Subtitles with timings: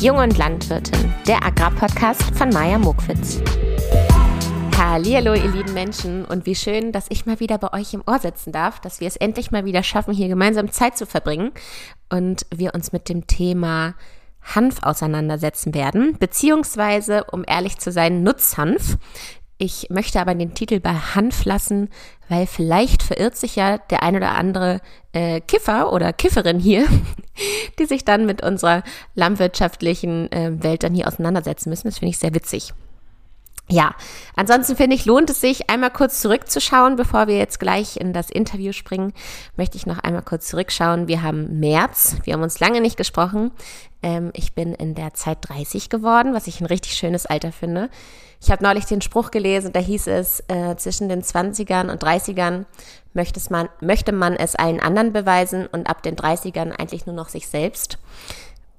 [0.00, 3.40] Jung und Landwirtin, der Agrarpodcast von Maja Mokwitz.
[4.76, 8.20] Hallo, ihr lieben Menschen und wie schön, dass ich mal wieder bei euch im Ohr
[8.20, 11.50] sitzen darf, dass wir es endlich mal wieder schaffen, hier gemeinsam Zeit zu verbringen
[12.10, 13.96] und wir uns mit dem Thema
[14.40, 18.98] Hanf auseinandersetzen werden, beziehungsweise, um ehrlich zu sein, Nutzhanf.
[19.60, 21.90] Ich möchte aber den Titel bei Hanf lassen,
[22.28, 24.80] weil vielleicht verirrt sich ja der ein oder andere
[25.12, 26.86] äh, Kiffer oder Kifferin hier,
[27.80, 28.84] die sich dann mit unserer
[29.16, 31.88] landwirtschaftlichen äh, Welt dann hier auseinandersetzen müssen.
[31.88, 32.72] Das finde ich sehr witzig.
[33.70, 33.94] Ja,
[34.34, 38.30] ansonsten finde ich, lohnt es sich, einmal kurz zurückzuschauen, bevor wir jetzt gleich in das
[38.30, 39.12] Interview springen,
[39.56, 41.06] möchte ich noch einmal kurz zurückschauen.
[41.06, 43.50] Wir haben März, wir haben uns lange nicht gesprochen.
[44.02, 47.90] Ähm, ich bin in der Zeit 30 geworden, was ich ein richtig schönes Alter finde.
[48.40, 52.66] Ich habe neulich den Spruch gelesen, da hieß es, äh, zwischen den 20ern und 30ern
[53.12, 57.28] möchte man, möchte man es allen anderen beweisen und ab den 30ern eigentlich nur noch
[57.28, 57.98] sich selbst.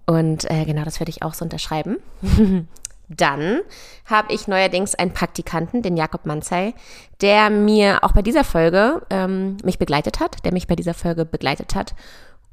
[0.05, 1.98] Und äh, genau das würde ich auch so unterschreiben.
[3.10, 3.62] Dann
[4.05, 6.76] habe ich neuerdings einen Praktikanten, den Jakob Manzei,
[7.21, 11.26] der mir auch bei dieser Folge ähm, mich begleitet hat, der mich bei dieser Folge
[11.26, 11.96] begleitet hat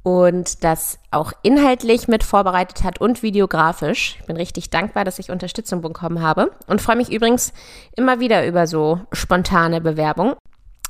[0.07, 4.15] und das auch inhaltlich mit vorbereitet hat und videografisch.
[4.21, 7.51] Ich bin richtig dankbar, dass ich Unterstützung bekommen habe und freue mich übrigens
[7.97, 10.35] immer wieder über so spontane Bewerbung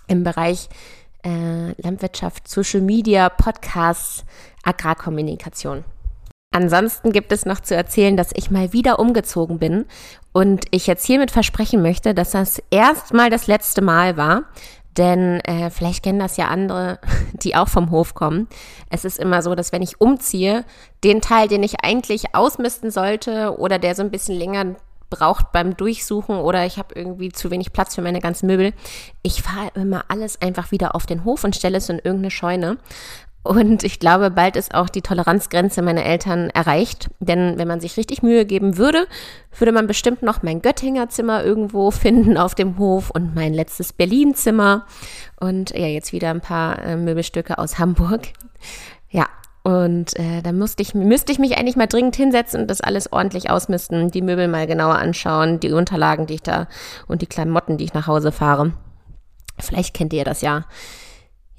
[0.05, 0.69] im Bereich
[1.25, 4.23] äh, Landwirtschaft, Social Media, Podcasts,
[4.61, 5.83] Agrarkommunikation.
[6.51, 9.85] Ansonsten gibt es noch zu erzählen, dass ich mal wieder umgezogen bin
[10.31, 14.43] und ich jetzt hiermit versprechen möchte, dass das erstmal das letzte Mal war.
[14.97, 16.99] Denn äh, vielleicht kennen das ja andere,
[17.33, 18.47] die auch vom Hof kommen.
[18.89, 20.65] Es ist immer so, dass wenn ich umziehe,
[21.03, 24.75] den Teil, den ich eigentlich ausmisten sollte oder der so ein bisschen länger
[25.09, 28.73] braucht beim Durchsuchen oder ich habe irgendwie zu wenig Platz für meine ganzen Möbel.
[29.21, 32.77] Ich fahre immer alles einfach wieder auf den Hof und stelle es in irgendeine Scheune.
[33.47, 37.09] Und ich glaube, bald ist auch die Toleranzgrenze meiner Eltern erreicht.
[37.19, 39.07] Denn wenn man sich richtig Mühe geben würde,
[39.57, 43.93] würde man bestimmt noch mein Göttinger Zimmer irgendwo finden auf dem Hof und mein letztes
[43.93, 44.85] Berlin-Zimmer.
[45.39, 48.27] Und ja, jetzt wieder ein paar äh, Möbelstücke aus Hamburg.
[49.09, 49.27] Ja,
[49.63, 53.11] und äh, da müsste ich, müsste ich mich eigentlich mal dringend hinsetzen und das alles
[53.11, 56.67] ordentlich ausmisten, die Möbel mal genauer anschauen, die Unterlagen, die ich da
[57.07, 58.71] und die Klamotten, die ich nach Hause fahre.
[59.59, 60.65] Vielleicht kennt ihr das ja.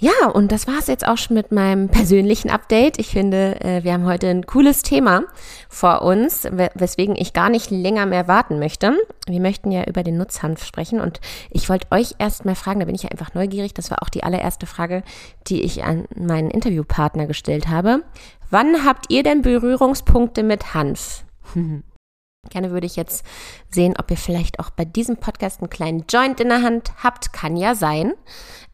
[0.01, 3.01] Ja, und das war's jetzt auch schon mit meinem persönlichen Update.
[3.01, 5.25] Ich finde, äh, wir haben heute ein cooles Thema
[5.69, 8.97] vor uns, weswegen ich gar nicht länger mehr warten möchte.
[9.27, 11.21] Wir möchten ja über den Nutzhanf sprechen und
[11.51, 14.09] ich wollte euch erst mal fragen, da bin ich ja einfach neugierig, das war auch
[14.09, 15.03] die allererste Frage,
[15.49, 18.05] die ich an meinen Interviewpartner gestellt habe.
[18.51, 21.25] Wann habt ihr denn Berührungspunkte mit Hanf?
[22.49, 23.25] Gerne würde ich jetzt
[23.71, 27.33] sehen, ob ihr vielleicht auch bei diesem Podcast einen kleinen Joint in der Hand habt.
[27.33, 28.15] Kann ja sein.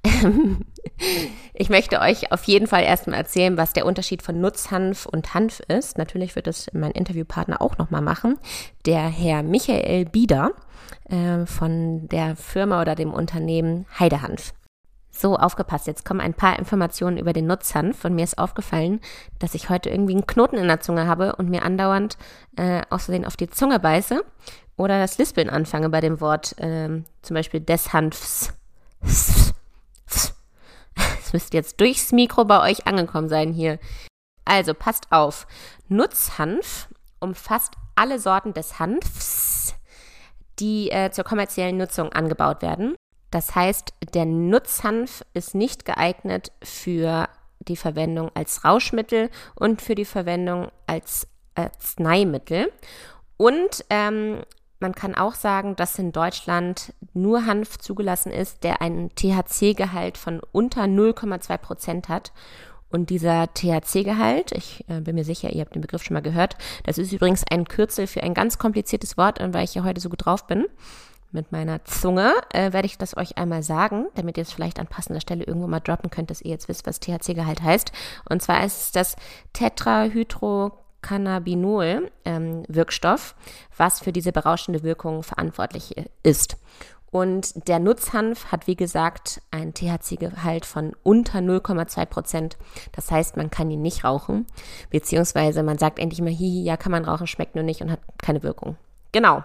[1.54, 5.60] ich möchte euch auf jeden Fall erstmal erzählen, was der Unterschied von Nutzhanf und Hanf
[5.60, 5.98] ist.
[5.98, 8.38] Natürlich wird es mein Interviewpartner auch nochmal machen.
[8.86, 10.52] Der Herr Michael Bieder
[11.08, 14.52] äh, von der Firma oder dem Unternehmen Heidehanf.
[15.16, 19.00] So, aufgepasst, jetzt kommen ein paar Informationen über den Nutzhanf und mir ist aufgefallen,
[19.38, 22.18] dass ich heute irgendwie einen Knoten in der Zunge habe und mir andauernd
[22.56, 24.24] äh, außerdem auf die Zunge beiße
[24.76, 28.54] oder das Lispeln anfange bei dem Wort äh, zum Beispiel des Hanfs.
[29.02, 29.54] Es
[31.32, 33.78] müsste jetzt durchs Mikro bei euch angekommen sein hier.
[34.44, 35.46] Also passt auf.
[35.86, 36.88] Nutzhanf
[37.20, 39.76] umfasst alle Sorten des Hanfs,
[40.58, 42.96] die äh, zur kommerziellen Nutzung angebaut werden.
[43.34, 47.28] Das heißt, der Nutzhanf ist nicht geeignet für
[47.58, 52.70] die Verwendung als Rauschmittel und für die Verwendung als Arzneimittel.
[53.36, 54.44] Und ähm,
[54.78, 60.40] man kann auch sagen, dass in Deutschland nur Hanf zugelassen ist, der einen THC-Gehalt von
[60.52, 62.32] unter 0,2 Prozent hat.
[62.88, 66.56] Und dieser THC-Gehalt, ich äh, bin mir sicher, ihr habt den Begriff schon mal gehört,
[66.84, 70.08] das ist übrigens ein Kürzel für ein ganz kompliziertes Wort, weil ich ja heute so
[70.08, 70.66] gut drauf bin.
[71.34, 74.86] Mit meiner Zunge äh, werde ich das euch einmal sagen, damit ihr es vielleicht an
[74.86, 77.90] passender Stelle irgendwo mal droppen könnt, dass ihr jetzt wisst, was THC-Gehalt heißt.
[78.30, 79.16] Und zwar ist es das
[79.52, 82.62] Tetrahydro Cannabinol ähm,
[83.76, 86.56] was für diese berauschende Wirkung verantwortlich ist.
[87.10, 92.56] Und der Nutzhanf hat, wie gesagt, einen THC-Gehalt von unter 0,2 Prozent.
[92.92, 94.46] Das heißt, man kann ihn nicht rauchen,
[94.90, 98.00] beziehungsweise man sagt endlich mal, hihi, ja, kann man rauchen, schmeckt nur nicht und hat
[98.22, 98.76] keine Wirkung.
[99.10, 99.42] Genau.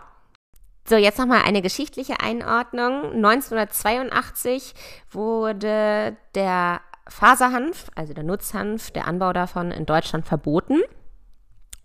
[0.90, 3.14] So, jetzt nochmal eine geschichtliche Einordnung.
[3.14, 4.74] 1982
[5.12, 10.80] wurde der Faserhanf, also der Nutzhanf, der Anbau davon in Deutschland verboten.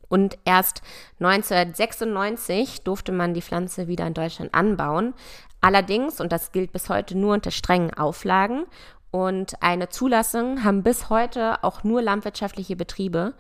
[0.09, 0.81] Und erst
[1.21, 5.13] 1996 durfte man die Pflanze wieder in Deutschland anbauen.
[5.61, 8.65] Allerdings, und das gilt bis heute nur unter strengen Auflagen,
[9.15, 13.35] Und eine Zulassung haben bis heute auch nur landwirtschaftliche Betriebe,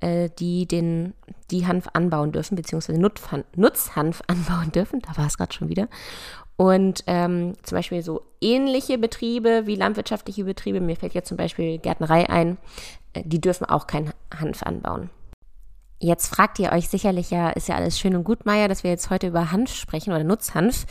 [0.00, 1.14] äh, die den,
[1.52, 5.00] die Hanf anbauen dürfen, beziehungsweise Nutzhanf anbauen dürfen.
[5.02, 5.86] Da war es gerade schon wieder.
[6.56, 11.78] Und ähm, zum Beispiel so ähnliche Betriebe wie landwirtschaftliche Betriebe, mir fällt jetzt zum Beispiel
[11.78, 12.58] Gärtnerei ein,
[13.12, 15.10] äh, die dürfen auch kein Hanf anbauen.
[16.00, 18.90] Jetzt fragt ihr euch sicherlich ja, ist ja alles schön und gut, Maya, dass wir
[18.90, 20.86] jetzt heute über Hanf sprechen oder Nutzhanf.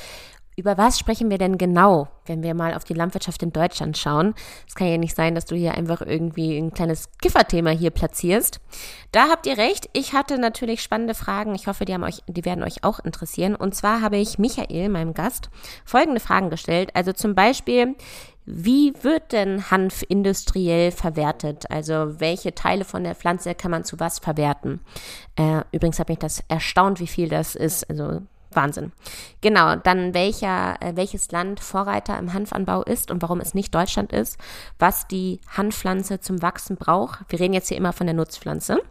[0.59, 4.35] Über was sprechen wir denn genau, wenn wir mal auf die Landwirtschaft in Deutschland schauen?
[4.67, 8.59] Es kann ja nicht sein, dass du hier einfach irgendwie ein kleines Kifferthema hier platzierst.
[9.13, 9.89] Da habt ihr recht.
[9.94, 11.56] Ich hatte natürlich spannende Fragen.
[11.56, 13.56] Ich hoffe, die, haben euch, die werden euch auch interessieren.
[13.56, 15.50] Und zwar habe ich Michael, meinem Gast,
[15.85, 16.89] folgende Fragen gestellt.
[16.94, 17.95] Also zum Beispiel,
[18.45, 21.71] wie wird denn Hanf industriell verwertet?
[21.71, 24.81] Also welche Teile von der Pflanze kann man zu was verwerten?
[25.38, 27.89] Äh, übrigens hat mich das erstaunt, wie viel das ist.
[27.89, 28.91] Also Wahnsinn.
[29.41, 34.11] Genau, dann welcher, äh, welches Land Vorreiter im Hanfanbau ist und warum es nicht Deutschland
[34.11, 34.37] ist,
[34.79, 37.19] was die Hanfpflanze zum Wachsen braucht.
[37.29, 38.81] Wir reden jetzt hier immer von der Nutzpflanze.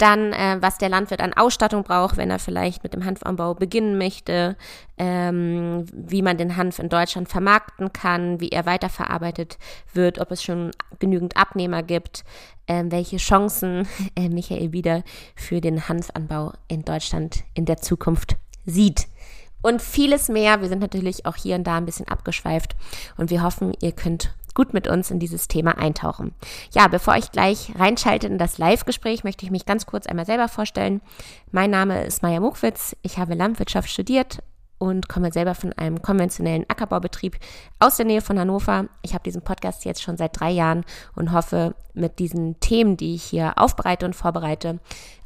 [0.00, 3.98] Dann, äh, was der Landwirt an Ausstattung braucht, wenn er vielleicht mit dem Hanfanbau beginnen
[3.98, 4.56] möchte,
[4.96, 9.58] ähm, wie man den Hanf in Deutschland vermarkten kann, wie er weiterverarbeitet
[9.92, 10.70] wird, ob es schon
[11.00, 12.24] genügend Abnehmer gibt,
[12.66, 13.86] äh, welche Chancen
[14.16, 15.02] äh, Michael wieder
[15.36, 19.06] für den Hanfanbau in Deutschland in der Zukunft sieht.
[19.60, 20.62] Und vieles mehr.
[20.62, 22.74] Wir sind natürlich auch hier und da ein bisschen abgeschweift
[23.18, 26.34] und wir hoffen, ihr könnt gut mit uns in dieses Thema eintauchen.
[26.72, 30.48] Ja, bevor ich gleich reinschaltet in das Live-Gespräch, möchte ich mich ganz kurz einmal selber
[30.48, 31.00] vorstellen.
[31.50, 32.96] Mein Name ist Maja Muckwitz.
[33.02, 34.42] Ich habe Landwirtschaft studiert
[34.80, 37.36] und komme selber von einem konventionellen Ackerbaubetrieb
[37.78, 38.86] aus der Nähe von Hannover.
[39.02, 43.14] Ich habe diesen Podcast jetzt schon seit drei Jahren und hoffe, mit diesen Themen, die
[43.14, 44.80] ich hier aufbereite und vorbereite,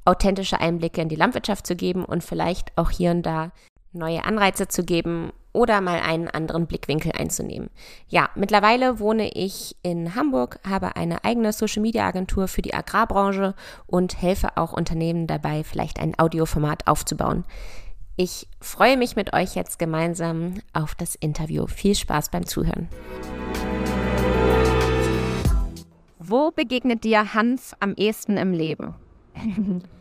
[0.04, 3.52] authentische Einblicke in die Landwirtschaft zu geben und vielleicht auch hier und da
[3.92, 7.70] neue Anreize zu geben oder mal einen anderen Blickwinkel einzunehmen.
[8.08, 13.54] Ja, mittlerweile wohne ich in Hamburg, habe eine eigene Social-Media-Agentur für die Agrarbranche
[13.86, 17.44] und helfe auch Unternehmen dabei, vielleicht ein Audioformat aufzubauen.
[18.16, 21.66] Ich freue mich mit euch jetzt gemeinsam auf das Interview.
[21.66, 22.88] Viel Spaß beim Zuhören.
[26.18, 28.94] Wo begegnet dir Hanf am ehesten im Leben?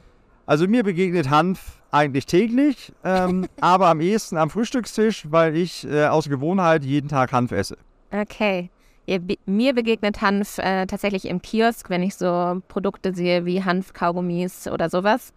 [0.45, 6.05] Also mir begegnet Hanf eigentlich täglich, ähm, aber am ehesten am Frühstückstisch, weil ich äh,
[6.07, 7.77] aus Gewohnheit jeden Tag Hanf esse.
[8.11, 8.69] Okay.
[9.05, 14.67] Ja, mir begegnet Hanf äh, tatsächlich im Kiosk, wenn ich so Produkte sehe wie Hanf-Kaugummis
[14.67, 15.33] oder sowas.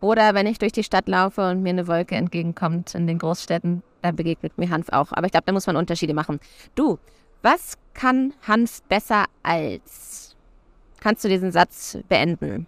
[0.00, 3.82] Oder wenn ich durch die Stadt laufe und mir eine Wolke entgegenkommt in den Großstädten,
[4.02, 5.10] da begegnet mir Hanf auch.
[5.12, 6.38] Aber ich glaube, da muss man Unterschiede machen.
[6.76, 6.98] Du,
[7.42, 10.36] was kann Hanf besser als?
[11.00, 12.66] Kannst du diesen Satz beenden?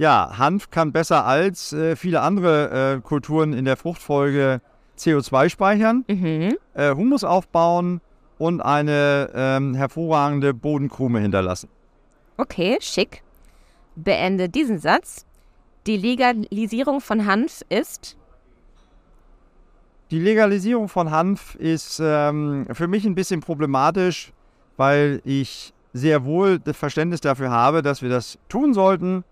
[0.00, 4.62] Ja, Hanf kann besser als äh, viele andere äh, Kulturen in der Fruchtfolge
[4.96, 6.56] CO2 speichern, mhm.
[6.72, 8.00] äh, Humus aufbauen
[8.38, 11.68] und eine ähm, hervorragende Bodenkrume hinterlassen.
[12.38, 13.22] Okay, schick.
[13.94, 15.26] Beende diesen Satz.
[15.86, 18.16] Die Legalisierung von Hanf ist?
[20.10, 24.32] Die Legalisierung von Hanf ist ähm, für mich ein bisschen problematisch,
[24.78, 29.24] weil ich sehr wohl das Verständnis dafür habe, dass wir das tun sollten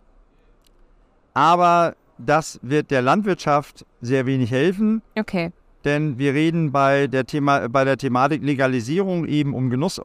[1.39, 5.03] aber das wird der Landwirtschaft sehr wenig helfen.
[5.17, 5.53] Okay.
[5.85, 10.01] Denn wir reden bei der, Thema, bei der Thematik Legalisierung eben um Genuss,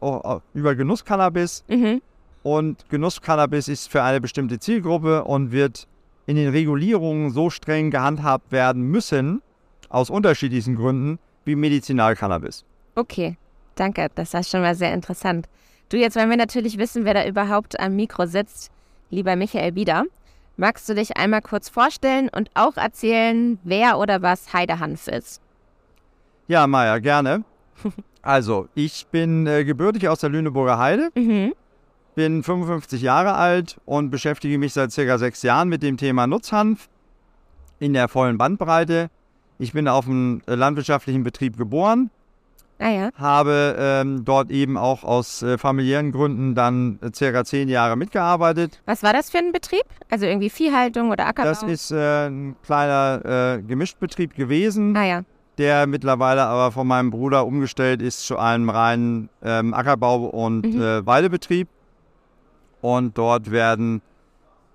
[0.53, 1.63] über Genusscannabis.
[1.67, 2.03] Mhm.
[2.43, 5.87] Und Genusscannabis ist für eine bestimmte Zielgruppe und wird
[6.27, 9.41] in den Regulierungen so streng gehandhabt werden müssen,
[9.89, 12.63] aus unterschiedlichsten Gründen, wie Medizinalcannabis.
[12.93, 13.37] Okay,
[13.73, 14.07] danke.
[14.13, 15.47] Das war schon mal sehr interessant.
[15.89, 18.71] Du, jetzt wollen wir natürlich wissen, wer da überhaupt am Mikro sitzt.
[19.09, 20.03] Lieber Michael Bieder.
[20.55, 25.41] Magst du dich einmal kurz vorstellen und auch erzählen, wer oder was Heidehanf ist?
[26.47, 27.43] Ja, Maja, gerne.
[28.25, 31.53] Also, ich bin äh, gebürtig aus der Lüneburger Heide, mhm.
[32.15, 36.87] bin 55 Jahre alt und beschäftige mich seit circa sechs Jahren mit dem Thema Nutzhanf
[37.79, 39.09] in der vollen Bandbreite.
[39.59, 42.11] Ich bin auf einem äh, landwirtschaftlichen Betrieb geboren,
[42.83, 43.09] Ah ja.
[43.15, 48.81] Habe ähm, dort eben auch aus äh, familiären Gründen dann äh, circa zehn Jahre mitgearbeitet.
[48.85, 49.85] Was war das für ein Betrieb?
[50.09, 51.47] Also irgendwie Viehhaltung oder Ackerbau?
[51.47, 54.97] Das ist äh, ein kleiner äh, Gemischtbetrieb gewesen.
[54.97, 55.21] Ah ja.
[55.57, 60.81] Der mittlerweile aber von meinem Bruder umgestellt ist zu einem reinen ähm, Ackerbau- und mhm.
[60.81, 61.69] Äh, Weidebetrieb.
[62.81, 64.01] Und dort werden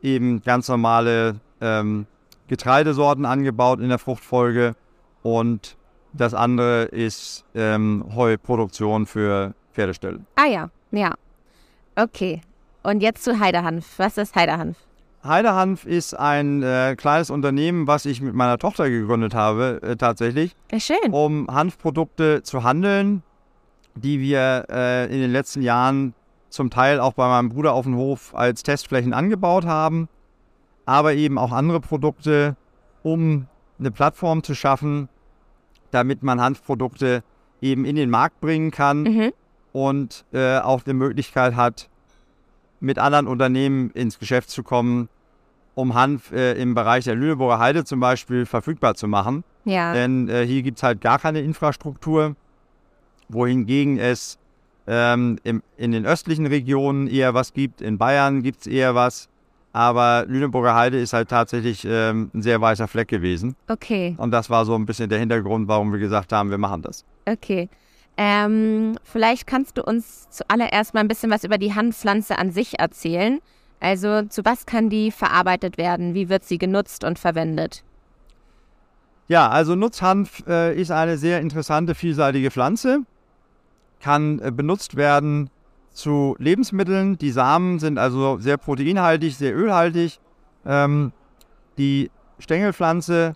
[0.00, 2.06] eben ganz normale ähm,
[2.46, 4.76] Getreidesorten angebaut in der Fruchtfolge
[5.22, 5.76] und
[6.20, 10.20] das andere ist ähm, Heuproduktion für Pferdeställe.
[10.36, 11.14] Ah ja, ja.
[11.96, 12.42] Okay.
[12.82, 13.98] Und jetzt zu Heidehanf.
[13.98, 14.76] Was ist Heidehanf?
[15.24, 20.54] Heidehanf ist ein äh, kleines Unternehmen, was ich mit meiner Tochter gegründet habe, äh, tatsächlich.
[20.70, 21.12] Ja, schön.
[21.12, 23.22] Um Hanfprodukte zu handeln
[24.02, 26.14] die wir äh, in den letzten Jahren
[26.48, 30.08] zum Teil auch bei meinem Bruder auf dem Hof als Testflächen angebaut haben,
[30.86, 32.56] aber eben auch andere Produkte,
[33.02, 33.46] um
[33.78, 35.08] eine Plattform zu schaffen,
[35.90, 37.22] damit man Hanfprodukte
[37.60, 39.32] eben in den Markt bringen kann Mhm.
[39.72, 41.88] und äh, auch die Möglichkeit hat,
[42.80, 45.08] mit anderen Unternehmen ins Geschäft zu kommen,
[45.74, 49.42] um Hanf äh, im Bereich der Lüneburger Heide zum Beispiel verfügbar zu machen.
[49.64, 49.92] Ja.
[49.92, 52.36] Denn äh, hier gibt es halt gar keine Infrastruktur,
[53.28, 54.38] wohingegen es
[54.86, 59.28] ähm, im, in den östlichen Regionen eher was gibt, in Bayern gibt es eher was.
[59.78, 63.54] Aber Lüneburger Heide ist halt tatsächlich ähm, ein sehr weißer Fleck gewesen.
[63.68, 66.82] Okay, Und das war so ein bisschen der Hintergrund, warum wir gesagt haben, wir machen
[66.82, 67.04] das.
[67.30, 67.68] okay.
[68.16, 72.80] Ähm, vielleicht kannst du uns zuallererst mal ein bisschen was über die Hanfpflanze an sich
[72.80, 73.38] erzählen.
[73.78, 76.12] Also zu was kann die verarbeitet werden?
[76.12, 77.84] Wie wird sie genutzt und verwendet?
[79.28, 83.02] Ja, also Nutzhanf äh, ist eine sehr interessante, vielseitige Pflanze.
[84.00, 85.50] Kann äh, benutzt werden
[85.98, 87.18] zu Lebensmitteln.
[87.18, 90.20] Die Samen sind also sehr proteinhaltig, sehr ölhaltig.
[90.64, 91.12] Ähm,
[91.76, 93.34] die Stängelpflanze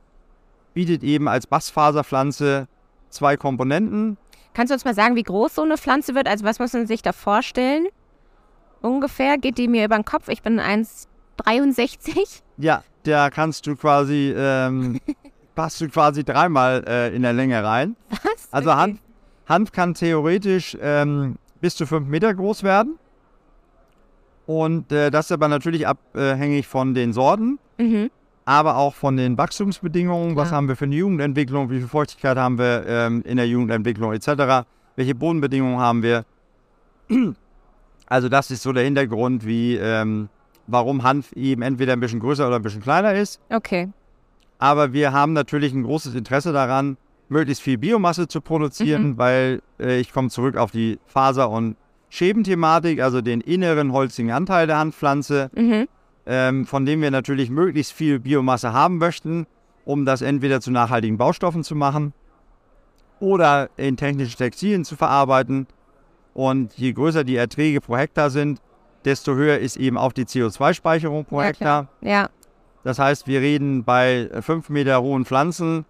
[0.73, 2.69] bietet eben als Bastfaserpflanze
[3.11, 4.17] zwei Komponenten.
[4.55, 6.29] Kannst du uns mal sagen, wie groß so eine Pflanze wird?
[6.29, 7.87] Also was muss man sich da vorstellen?
[8.81, 10.29] Ungefähr geht die mir über den Kopf.
[10.29, 12.43] Ich bin 1,63.
[12.59, 15.01] Ja, da kannst du quasi, ähm,
[15.55, 17.97] passt du quasi dreimal äh, in der Länge rein.
[18.11, 18.49] Was?
[18.51, 18.81] Also Okay.
[18.81, 18.99] Hanf,
[19.49, 22.99] Hanf kann theoretisch ähm, bis zu fünf Meter groß werden.
[24.45, 28.11] Und äh, das ist aber natürlich abhängig von den Sorten, Mhm.
[28.45, 30.37] aber auch von den Wachstumsbedingungen.
[30.37, 30.59] Was Klar.
[30.59, 31.71] haben wir für eine Jugendentwicklung?
[31.71, 34.67] Wie viel Feuchtigkeit haben wir ähm, in der Jugendentwicklung etc.?
[34.97, 36.25] Welche Bodenbedingungen haben wir?
[38.07, 40.29] Also das ist so der Hintergrund, wie ähm,
[40.67, 43.41] warum Hanf eben entweder ein bisschen größer oder ein bisschen kleiner ist.
[43.51, 43.89] Okay.
[44.59, 46.97] Aber wir haben natürlich ein großes Interesse daran,
[47.33, 51.77] möglichst viel Biomasse zu produzieren, weil äh, ich komme zurück auf die Faser- und
[52.11, 55.89] Schebenthematik, also den inneren holzigen Anteil der Handpflanze, Mhm.
[56.27, 59.47] ähm, von dem wir natürlich möglichst viel Biomasse haben möchten,
[59.85, 62.13] um das entweder zu nachhaltigen Baustoffen zu machen
[63.19, 65.67] oder in technischen Textilien zu verarbeiten.
[66.35, 68.61] Und je größer die Erträge pro Hektar sind,
[69.05, 71.89] desto höher ist eben auch die CO2-Speicherung pro Ja, Hektar.
[72.01, 72.13] klar.
[72.13, 72.29] Ja.
[72.85, 75.85] Das heißt, wir reden bei 5 Meter hohen Pflanzen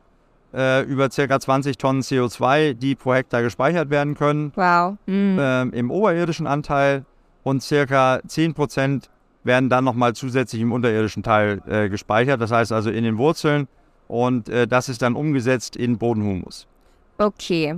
[0.54, 1.40] äh, über ca.
[1.40, 4.96] 20 Tonnen CO2, die pro Hektar gespeichert werden können Wow.
[5.06, 5.38] Mhm.
[5.40, 7.04] ähm, im oberirdischen Anteil
[7.42, 8.20] und ca.
[8.26, 9.10] 10 Prozent
[9.44, 13.66] werden dann nochmal zusätzlich im unterirdischen Teil äh, gespeichert, das heißt also in den Wurzeln
[14.08, 16.66] und äh, das ist dann umgesetzt in Bodenhumus.
[17.18, 17.76] Okay.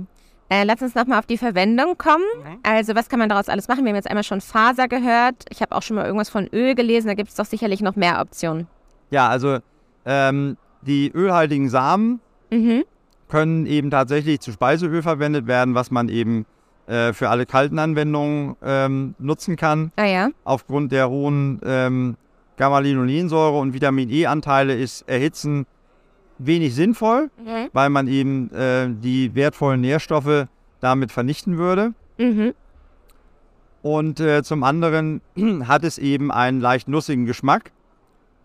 [0.49, 2.23] Äh, lass uns nochmal auf die Verwendung kommen.
[2.61, 3.83] Also, was kann man daraus alles machen?
[3.83, 5.43] Wir haben jetzt einmal schon Faser gehört.
[5.49, 7.07] Ich habe auch schon mal irgendwas von Öl gelesen.
[7.07, 8.67] Da gibt es doch sicherlich noch mehr Optionen.
[9.09, 9.57] Ja, also
[10.05, 12.19] ähm, die ölhaltigen Samen
[12.51, 12.83] Mhm.
[13.29, 16.45] können eben tatsächlich zu Speiseöl verwendet werden, was man eben
[16.87, 19.91] äh, für alle kalten Anwendungen ähm, nutzen kann.
[19.95, 20.29] Ah ja.
[20.43, 22.15] Aufgrund der hohen ähm,
[22.57, 25.65] Gamma-Linolensäure und Vitamin E-Anteile ist Erhitzen
[26.37, 27.69] wenig sinnvoll, Mhm.
[27.73, 30.47] weil man eben äh, die wertvollen Nährstoffe
[30.81, 31.93] damit vernichten würde.
[32.17, 32.53] Mhm.
[33.81, 35.21] Und äh, zum anderen
[35.67, 37.71] hat es eben einen leicht nussigen Geschmack,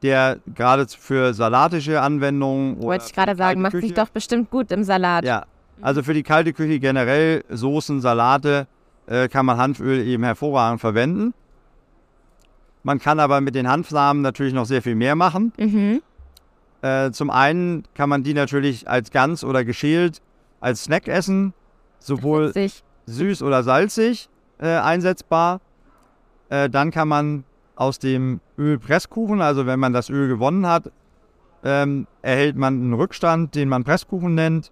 [0.02, 4.50] der gerade für salatische Anwendungen oder Wollte ich gerade sagen, macht sich Küche- doch bestimmt
[4.50, 5.24] gut im Salat.
[5.24, 5.44] Ja,
[5.82, 8.66] also für die kalte Küche generell, Soßen, Salate,
[9.06, 11.34] äh, kann man Hanföl eben hervorragend verwenden.
[12.82, 15.52] Man kann aber mit den Hanfsamen natürlich noch sehr viel mehr machen.
[15.58, 16.00] Mhm.
[16.82, 20.22] Äh, zum einen kann man die natürlich als ganz oder geschält
[20.60, 21.52] als Snack essen,
[21.98, 22.52] sowohl
[23.06, 25.60] süß oder salzig äh, einsetzbar.
[26.48, 27.44] Äh, dann kann man
[27.80, 30.92] aus dem Öl Presskuchen, also wenn man das Öl gewonnen hat,
[31.64, 34.70] ähm, erhält man einen Rückstand, den man Presskuchen nennt.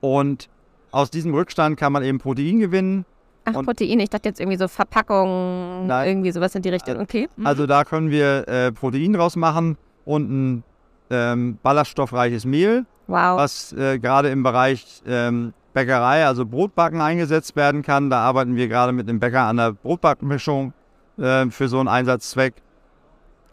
[0.00, 0.48] Und
[0.90, 3.04] aus diesem Rückstand kann man eben Protein gewinnen.
[3.44, 4.00] Ach, Und- Protein.
[4.00, 6.08] Ich dachte jetzt irgendwie so Verpackung, Nein.
[6.08, 6.98] irgendwie sowas in die Richtung.
[6.98, 7.28] Okay.
[7.36, 7.46] Mhm.
[7.46, 10.64] Also da können wir äh, Protein draus machen und ein
[11.10, 13.36] ähm, ballaststoffreiches Mehl, wow.
[13.38, 18.08] was äh, gerade im Bereich ähm, Bäckerei, also Brotbacken eingesetzt werden kann.
[18.08, 20.72] Da arbeiten wir gerade mit dem Bäcker an der Brotbackmischung
[21.18, 22.54] äh, für so einen Einsatzzweck.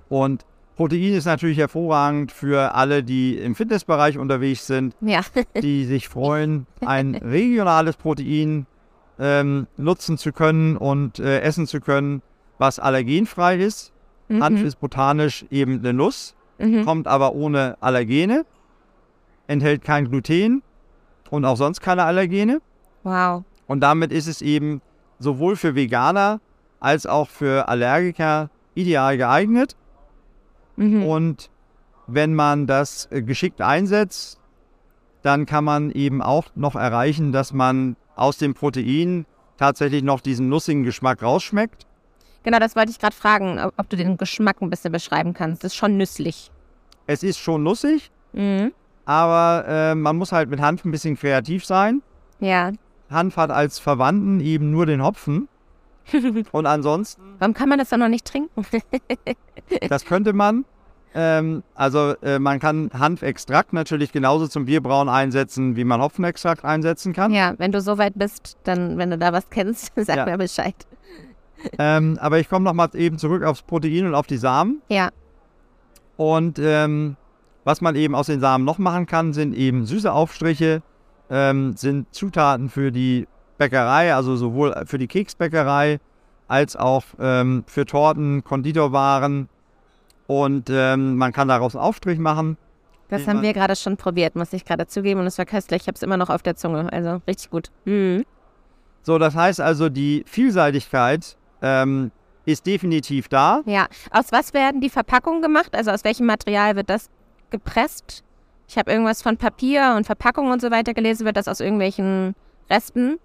[0.10, 0.46] Und
[0.76, 5.22] Protein ist natürlich hervorragend für alle, die im Fitnessbereich unterwegs sind, Ja.
[5.62, 8.66] die sich freuen, ein regionales Protein
[9.18, 12.22] ähm, nutzen zu können und äh, essen zu können,
[12.58, 13.94] was allergenfrei ist.
[14.30, 14.66] Hanf Mhm.
[14.66, 16.84] ist botanisch eben eine Nuss, Mhm.
[16.84, 18.46] kommt aber ohne Allergene,
[19.48, 20.64] enthält kein Gluten
[21.30, 22.60] und auch sonst keine Allergene.
[23.04, 23.44] Wow.
[23.68, 24.82] Und damit ist es eben
[25.20, 26.40] sowohl für Veganer
[26.86, 29.76] als auch für Allergiker ideal geeignet.
[30.76, 31.04] Mhm.
[31.04, 31.50] Und
[32.08, 34.40] wenn man das äh, geschickt einsetzt,
[35.24, 39.26] dann kann man eben auch noch erreichen, dass man aus dem Protein
[39.58, 41.88] tatsächlich noch diesen nussigen Geschmack rausschmeckt.
[42.44, 45.64] Genau, das wollte ich gerade fragen, ob, ob du den Geschmack ein bisschen beschreiben kannst.
[45.64, 46.52] Das ist schon nüsslich.
[47.08, 48.74] Es ist schon nussig, Mhm.
[49.06, 52.04] aber äh, man muss halt mit Hanf ein bisschen kreativ sein.
[52.40, 52.72] Ja.
[53.10, 55.48] Hanf hat als Verwandten eben nur den Hopfen.
[56.52, 58.66] Und ansonsten, Warum kann man das dann noch nicht trinken?
[59.90, 60.66] das könnte man.
[61.18, 67.14] Ähm, also äh, man kann Hanfextrakt natürlich genauso zum Bierbrauen einsetzen, wie man Hopfenextrakt einsetzen
[67.14, 67.32] kann.
[67.32, 70.26] ja, wenn du so weit bist, dann, wenn du da was kennst, sag Ja.
[70.26, 70.76] mir Bescheid.
[71.80, 74.82] Ähm, aber ich komme nochmal eben zurück aufs Protein und auf die Samen.
[74.90, 75.10] Ja.
[76.18, 77.16] Und ähm,
[77.64, 80.82] was man eben aus den Samen noch machen kann, sind eben süße Aufstriche,
[81.30, 83.26] ähm, sind Zutaten für die
[83.58, 86.00] Bäckerei, also sowohl für die Keksbäckerei
[86.48, 89.50] als auch ähm, für Torten, Konditorwaren.
[90.28, 92.58] Und ähm, man kann daraus einen Aufstrich machen.
[93.10, 95.20] Das haben wir gerade schon probiert, muss ich gerade zugeben.
[95.20, 95.84] Und es war köstlich.
[95.84, 96.92] Ich habe es immer noch auf der Zunge.
[96.92, 97.70] Also richtig gut.
[97.86, 98.26] Mhm.
[99.04, 102.12] So, das heißt also, die Vielseitigkeit ähm,
[102.46, 103.62] ist definitiv da.
[103.66, 103.88] Ja.
[104.10, 105.76] Aus was werden die Verpackungen gemacht?
[105.76, 107.10] Also aus welchem Material wird das
[107.52, 108.24] gepresst?
[108.68, 111.26] Ich habe irgendwas von Papier und Verpackung und so weiter gelesen.
[111.26, 112.34] Wird das aus irgendwelchen
[112.72, 113.20] Resten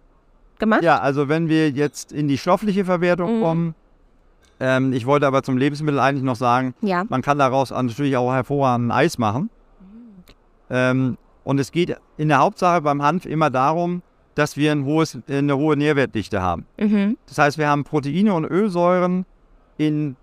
[0.60, 0.82] gemacht?
[0.82, 3.42] Ja, also wenn wir jetzt in die stoffliche Verwertung Mhm.
[3.42, 3.74] kommen,
[4.60, 7.04] ähm, ich wollte aber zum Lebensmittel eigentlich noch sagen, Ja.
[7.08, 9.50] Man kann daraus natürlich auch hervorragend Eis machen.
[10.68, 14.02] Ähm, und es geht in der Hauptsache beim Hanf immer darum,
[14.34, 16.66] dass wir ein hohes, eine hohe Nährwertdichte haben.
[16.78, 17.16] Mhm.
[17.26, 19.26] Das heißt, wir haben Proteine und Ölsäuren
[19.78, 20.16] in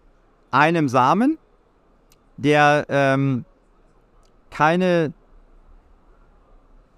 [0.52, 1.38] einem Samen,
[2.38, 3.44] der ähm,
[4.52, 5.12] keine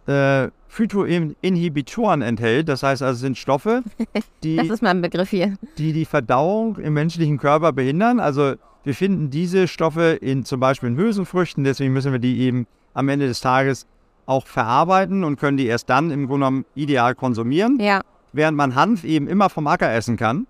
[0.08, 2.70] äh, Phytoinhibitoren enthält.
[2.70, 3.84] Das heißt also, es sind Stoffe,
[4.14, 5.56] Das die ist mal ein Begriff hier.
[5.78, 8.20] die die Verdauung im menschlichen Körper behindern.
[8.20, 12.66] Also wir finden diese Stoffe in zum Beispiel in Hülsenfrüchten, deswegen müssen wir die eben
[12.94, 13.86] am Ende des Tages
[14.26, 17.78] auch verarbeiten und können die erst dann im Grunde genommen ideal konsumieren.
[17.82, 18.02] Ja.
[18.32, 20.46] Während man Hanf eben immer vom Acker essen kann.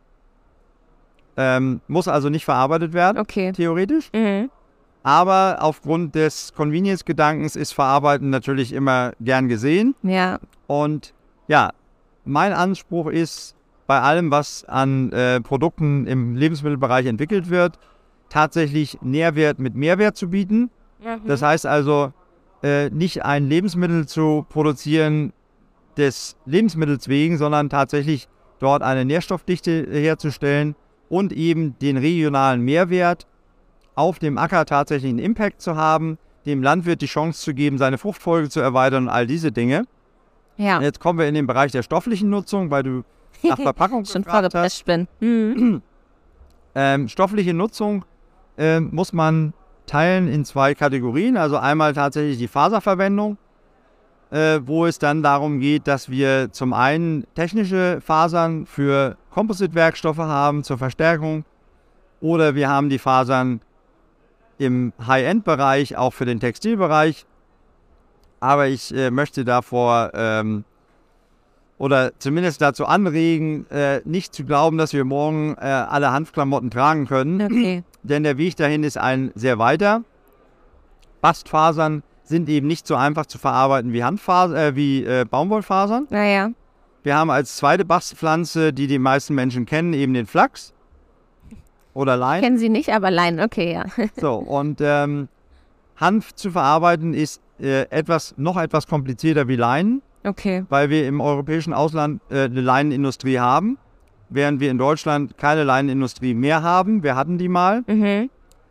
[1.37, 3.53] Ähm, muss also nicht verarbeitet werden, Okay.
[3.53, 4.09] theoretisch.
[4.13, 4.49] Mhm.
[5.03, 9.95] Aber aufgrund des Convenience-Gedankens ist Verarbeiten natürlich immer gern gesehen.
[10.03, 10.39] Ja.
[10.67, 11.13] Und
[11.47, 11.71] ja,
[12.25, 13.55] mein Anspruch ist,
[13.87, 17.79] bei allem, was an äh, Produkten im Lebensmittelbereich entwickelt wird,
[18.29, 20.69] tatsächlich Nährwert mit Mehrwert zu bieten.
[21.25, 22.13] Das heißt also,
[22.61, 25.33] äh, nicht ein Lebensmittel zu produzieren
[25.97, 28.27] des Lebensmittels wegen, sondern tatsächlich
[28.59, 30.75] dort eine Nährstoffdichte herzustellen
[31.07, 33.27] und eben den regionalen Mehrwert
[33.99, 37.97] auf dem Acker tatsächlich einen Impact zu haben, dem Landwirt die Chance zu geben, seine
[37.97, 39.83] Fruchtfolge zu erweitern und all diese Dinge.
[40.55, 40.81] Ja.
[40.81, 43.03] Jetzt kommen wir in den Bereich der stofflichen Nutzung, weil du
[43.43, 45.07] nach Verpackung Schon vorgepresst bin.
[45.19, 45.81] Mhm.
[46.75, 48.05] Ähm, stoffliche Nutzung
[48.57, 49.53] ähm, muss man
[49.85, 51.35] teilen in zwei Kategorien.
[51.35, 53.37] Also einmal tatsächlich die Faserverwendung,
[54.31, 60.63] äh, wo es dann darum geht, dass wir zum einen technische Fasern für Composite-Werkstoffe haben
[60.63, 61.43] zur Verstärkung
[62.21, 63.59] oder wir haben die Fasern
[64.59, 67.25] im High-End-Bereich, auch für den Textilbereich.
[68.39, 70.63] Aber ich äh, möchte davor ähm,
[71.77, 77.07] oder zumindest dazu anregen, äh, nicht zu glauben, dass wir morgen äh, alle Hanfklamotten tragen
[77.07, 77.83] können, Okay.
[78.03, 80.03] denn der Weg dahin ist ein sehr weiter.
[81.21, 86.07] Bastfasern sind eben nicht so einfach zu verarbeiten wie, Hanffas äh, wie äh, Baumwollfasern.
[86.09, 86.51] Naja.
[87.03, 90.73] Wir haben als zweite Bastpflanze, die die meisten Menschen kennen, eben den Flachs
[91.93, 92.41] oder Lein.
[92.41, 93.39] Kennen Sie nicht, aber Leinen.
[93.39, 93.85] Okay, ja.
[94.19, 95.27] So, und ähm,
[95.97, 100.65] Hanf zu verarbeiten ist äh, etwas, noch etwas komplizierter wie Leinen, Okay.
[100.69, 103.77] weil wir im europäischen Ausland äh, eine Leinenindustrie haben,
[104.29, 107.03] während wir in Deutschland keine Leinenindustrie mehr haben.
[107.03, 108.29] Wir hatten die mal, Mhm.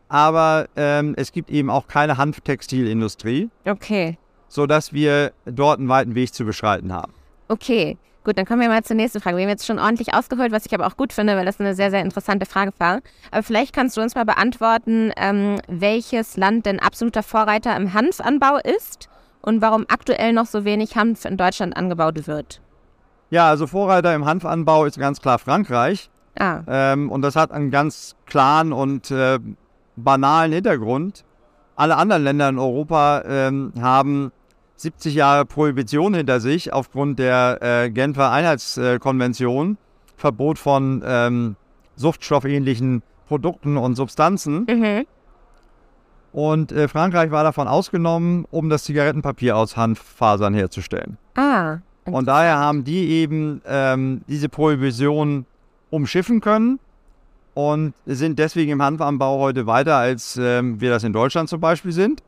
[0.08, 4.18] aber ähm, es gibt eben auch keine Hanftextilindustrie, Okay.
[4.48, 7.12] sodass wir dort einen weiten Weg zu beschreiten haben.
[7.48, 7.96] Okay.
[8.28, 9.38] Gut, dann kommen wir mal zur nächsten Frage.
[9.38, 11.74] Wir haben jetzt schon ordentlich ausgeholt, was ich aber auch gut finde, weil das eine
[11.74, 13.00] sehr, sehr interessante Frage war.
[13.30, 18.58] Aber vielleicht kannst du uns mal beantworten, ähm, welches Land denn absoluter Vorreiter im Hanfanbau
[18.58, 19.08] ist
[19.40, 22.60] und warum aktuell noch so wenig Hanf in Deutschland angebaut wird.
[23.30, 26.10] Ja, also Vorreiter im Hanfanbau ist ganz klar Frankreich.
[26.38, 29.38] Ah, Ähm, und das hat einen ganz klaren und äh,
[29.96, 31.24] banalen Hintergrund.
[31.76, 34.32] Alle anderen Länder in Europa ähm, haben
[34.80, 39.76] 70 Jahre Prohibition hinter sich aufgrund der äh, Genfer Einheitskonvention,
[40.16, 41.56] Verbot von ähm,
[41.96, 44.66] suchtstoffähnlichen Produkten und Substanzen.
[44.68, 45.06] mhm.
[46.30, 51.16] Und äh, Frankreich war davon ausgenommen, um das Zigarettenpapier aus Hanffasern herzustellen.
[51.34, 55.46] ah, Und daher haben die eben ähm, diese Prohibition
[55.90, 56.78] umschiffen können
[57.54, 61.92] und sind deswegen im Hanfanbau heute weiter, als ähm, wir das in Deutschland zum Beispiel
[61.92, 62.22] sind.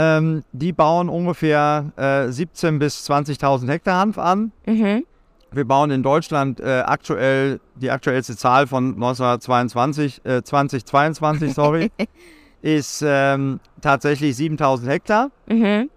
[0.00, 4.52] Ähm, die bauen ungefähr äh, 17.000 bis 20.000 Hektar Hanf an.
[4.64, 5.04] Mhm.
[5.50, 11.90] Wir bauen in Deutschland äh, aktuell die aktuellste Zahl von 1922, äh, 2022, sorry,
[12.62, 15.30] ist ähm, tatsächlich 7000 Hektar.
[15.48, 15.90] Mhm.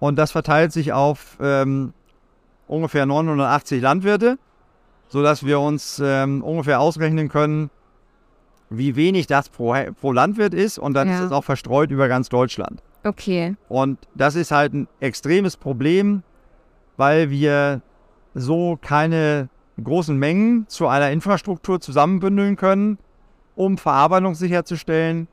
[0.00, 1.92] Und das verteilt sich auf ähm,
[2.66, 4.36] ungefähr 980 Landwirte,
[5.08, 7.70] sodass wir uns ähm, ungefähr ausrechnen können,
[8.68, 10.78] wie wenig das pro, pro Landwirt ist.
[10.78, 11.18] Und dann Ja.
[11.18, 12.82] ist es auch verstreut über ganz Deutschland.
[13.08, 13.56] Okay.
[13.68, 16.22] Und das ist halt ein extremes Problem,
[16.98, 17.80] weil wir
[18.34, 19.48] so keine
[19.82, 22.98] großen Mengen zu einer Infrastruktur zusammenbündeln können,
[23.54, 25.26] um Verarbeitung sicherzustellen,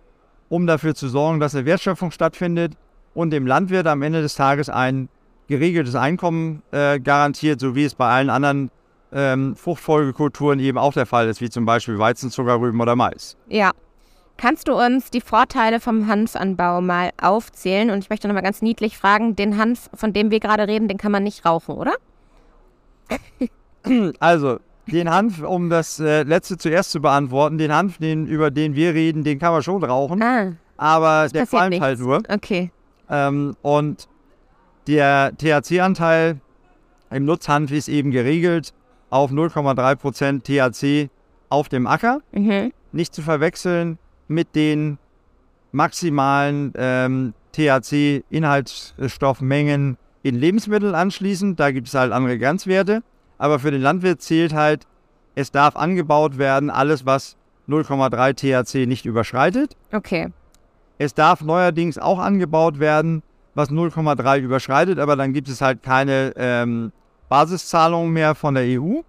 [0.47, 2.73] um dafür zu sorgen, dass eine Wertschöpfung stattfindet
[3.13, 5.09] und dem Landwirt am Ende des Tages ein
[5.47, 8.71] geregeltes Einkommen äh, garantiert, so wie es bei allen anderen
[9.11, 13.35] ähm, Fruchtfolgekulturen eben auch der Fall ist, wie zum Beispiel Weizen, Zuckerrüben oder Mais.
[13.47, 13.71] Ja.
[14.37, 17.89] Kannst du uns die Vorteile vom Hanfanbau mal aufzählen?
[17.89, 20.97] Und ich möchte nochmal ganz niedlich fragen, den Hanf, von dem wir gerade reden, den
[20.97, 21.93] kann man nicht rauchen, oder?
[24.19, 28.73] Also, den Hanf, um das äh, letzte zuerst zu beantworten, den Hanf, den, über den
[28.73, 31.85] wir reden, den kann man schon rauchen, Ah, aber der qualmt nichts.
[31.85, 32.23] halt nur.
[32.27, 32.71] okay.
[33.11, 34.07] Ähm, und
[34.87, 36.39] der THC-Anteil
[37.11, 38.73] im Nutzhanf ist eben geregelt
[39.11, 41.09] auf 0,3% THC
[41.49, 42.21] auf dem Acker.
[42.31, 42.73] Mhm.
[42.91, 44.97] Nicht zu verwechseln mit den
[45.71, 51.57] maximalen ähm, THC-Inhaltsstoffmengen in Lebensmitteln anschließend.
[51.59, 53.01] Da gibt es halt andere Grenzwerte.
[53.37, 54.87] Aber für den Landwirt zählt halt,
[55.35, 57.35] es darf angebaut werden, alles was
[57.67, 59.75] 0,3 THC nicht überschreitet.
[59.91, 60.31] Okay.
[60.97, 63.21] Es darf neuerdings auch angebaut werden,
[63.53, 66.91] was 0,3 überschreitet, aber dann gibt es halt keine ähm,
[67.27, 69.01] Basiszahlungen mehr von der EU.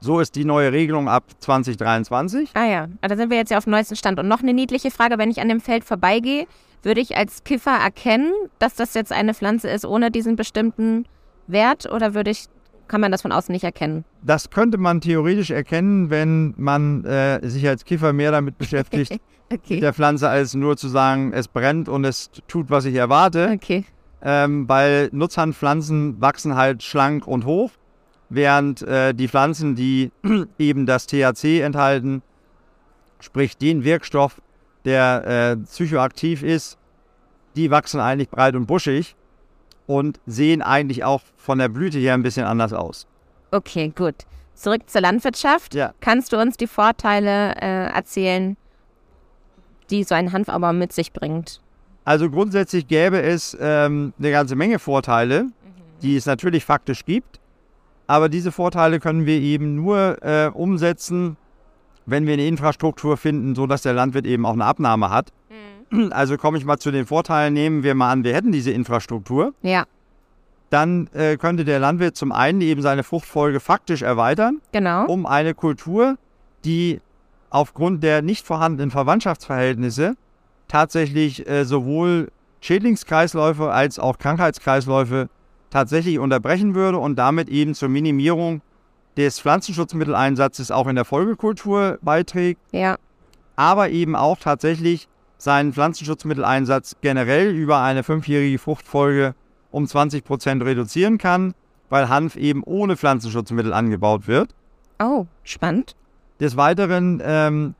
[0.00, 2.50] So ist die neue Regelung ab 2023.
[2.54, 4.18] Ah ja, Ah, da sind wir jetzt ja auf dem neuesten Stand.
[4.18, 6.46] Und noch eine niedliche Frage, wenn ich an dem Feld vorbeigehe,
[6.82, 11.06] würde ich als Kiffer erkennen, dass das jetzt eine Pflanze ist ohne diesen bestimmten
[11.48, 12.44] Wert oder würde ich,
[12.86, 14.04] kann man das von außen nicht erkennen?
[14.22, 19.20] Das könnte man theoretisch erkennen, wenn man äh, sich als Kiffer mehr damit beschäftigt, mit
[19.50, 19.80] Okay.
[19.80, 23.50] der Pflanze, als nur zu sagen, es brennt und es tut, was ich erwarte.
[23.54, 23.84] Okay.
[24.20, 27.70] ähm, weil Nutzhandpflanzen wachsen halt schlank und hoch,
[28.28, 30.10] während äh, die Pflanzen, die
[30.58, 32.22] eben das THC enthalten,
[33.20, 34.40] sprich den Wirkstoff,
[34.84, 36.78] der äh, psychoaktiv ist,
[37.56, 39.16] die wachsen eigentlich breit und buschig
[39.86, 43.06] und sehen eigentlich auch von der Blüte her ein bisschen anders aus.
[43.50, 44.14] Okay, gut.
[44.54, 45.74] Zurück zur Landwirtschaft.
[45.74, 45.94] Ja.
[46.00, 48.56] Kannst du uns die Vorteile äh, erzählen,
[49.90, 51.60] die so ein Hanfabau mit sich bringt?
[52.04, 55.46] Also grundsätzlich gäbe es ähm, eine ganze Menge Vorteile,
[56.02, 57.38] die es natürlich faktisch gibt.
[58.08, 61.36] Aber diese Vorteile können wir eben nur äh, umsetzen,
[62.06, 65.32] wenn wir eine Infrastruktur finden, sodass der Landwirt eben auch eine Abnahme hat.
[66.10, 69.54] Also komme ich mal zu den Vorteilen, nehmen wir mal an, wir hätten diese Infrastruktur.
[69.62, 69.84] Ja,
[70.68, 75.06] Dann äh, könnte der Landwirt zum einen eben seine Fruchtfolge faktisch erweitern, genau.
[75.06, 76.18] um eine Kultur,
[76.66, 77.00] die
[77.48, 80.16] aufgrund der nicht vorhandenen Verwandtschaftsverhältnisse
[80.66, 85.30] tatsächlich äh, sowohl Schädlingskreisläufe als auch Krankheitskreisläufe
[85.70, 88.62] tatsächlich unterbrechen würde und damit eben zur Minimierung
[89.16, 92.96] des Pflanzenschutzmitteleinsatzes auch in der Folgekultur beiträgt, Ja,
[93.56, 99.34] aber eben auch tatsächlich seinen Pflanzenschutzmitteleinsatz generell über eine fünfjährige Fruchtfolge
[99.70, 101.54] um 20 Prozent reduzieren kann,
[101.88, 104.54] weil Hanf eben ohne Pflanzenschutzmittel angebaut wird.
[105.00, 105.94] oh, spannend.
[106.40, 107.74] Des Weiteren ähm,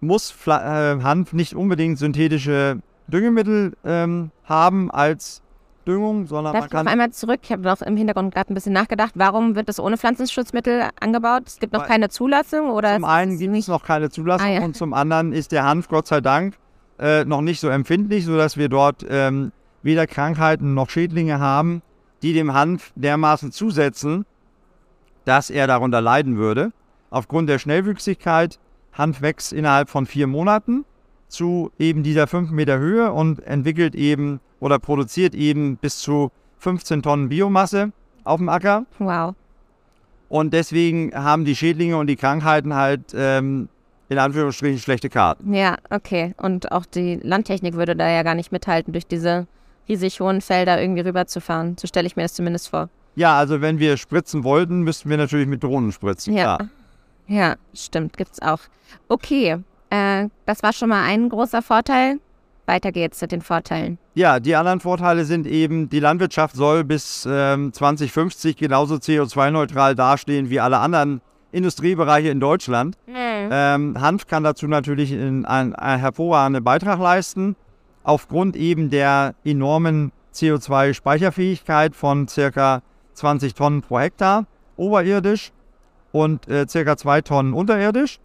[0.00, 5.42] muss Pfla äh, Hanf nicht unbedingt synthetische Düngemittel ähm, haben als
[5.84, 6.88] Düngung, sondern Darf man ich noch kann.
[6.88, 7.40] einmal zurück?
[7.42, 9.12] Ich habe noch im Hintergrund gerade ein bisschen nachgedacht.
[9.14, 11.42] Warum wird das ohne Pflanzenschutzmittel angebaut?
[11.46, 12.94] Es gibt noch keine Zulassung oder?
[12.94, 14.62] Zum einen gibt es noch keine Zulassung Ah, ja.
[14.62, 16.54] und zum anderen ist der Hanf Gott sei Dank
[16.98, 21.82] äh, noch nicht so empfindlich, sodass wir dort ähm, weder Krankheiten noch Schädlinge haben,
[22.22, 24.24] die dem Hanf dermaßen zusetzen,
[25.24, 26.72] dass er darunter leiden würde.
[27.10, 28.58] Aufgrund der Schnellwüchsigkeit,
[28.92, 30.84] Hanf wächst innerhalb von vier Monaten
[31.28, 37.02] zu eben dieser 5 Meter Höhe und entwickelt eben oder produziert eben bis zu 15
[37.02, 37.92] Tonnen Biomasse
[38.24, 38.86] auf dem Acker.
[38.98, 39.34] Wow.
[40.30, 43.68] Und deswegen haben die Schädlinge und die Krankheiten halt ähm,
[44.08, 45.52] in Anführungsstrichen schlechte Karten.
[45.52, 46.34] Ja, okay.
[46.38, 49.46] Und auch die Landtechnik würde da ja gar nicht mithalten, durch diese
[49.86, 51.76] riesig hohen Felder irgendwie rüberzufahren.
[51.78, 52.88] So stelle ich mir das zumindest vor.
[53.16, 56.32] Ja, also wenn wir spritzen wollten, müssten wir natürlich mit Drohnen spritzen.
[56.32, 56.56] Ja.
[56.56, 56.68] klar.
[57.26, 58.60] Ja, stimmt, gibt's auch.
[59.08, 59.58] Okay,
[59.90, 62.18] äh, das war schon mal ein großer Vorteil.
[62.66, 63.98] Weiter geht's mit den Vorteilen.
[64.14, 70.48] Ja, die anderen Vorteile sind eben, die Landwirtschaft soll bis ähm, 2050 genauso CO2-neutral dastehen
[70.50, 71.20] wie alle anderen
[71.52, 72.96] Industriebereiche in Deutschland.
[73.06, 77.56] Ähm, Hanf kann dazu natürlich in- einen, einen hervorragenden Beitrag leisten.
[78.02, 82.82] aufgrund eben der enormen CO2-Speicherfähigkeit von circa
[83.14, 84.46] 20 Tonnen pro Hektar
[84.76, 85.52] oberirdisch
[86.12, 88.18] und äh, circa 2 Tonnen unterirdisch.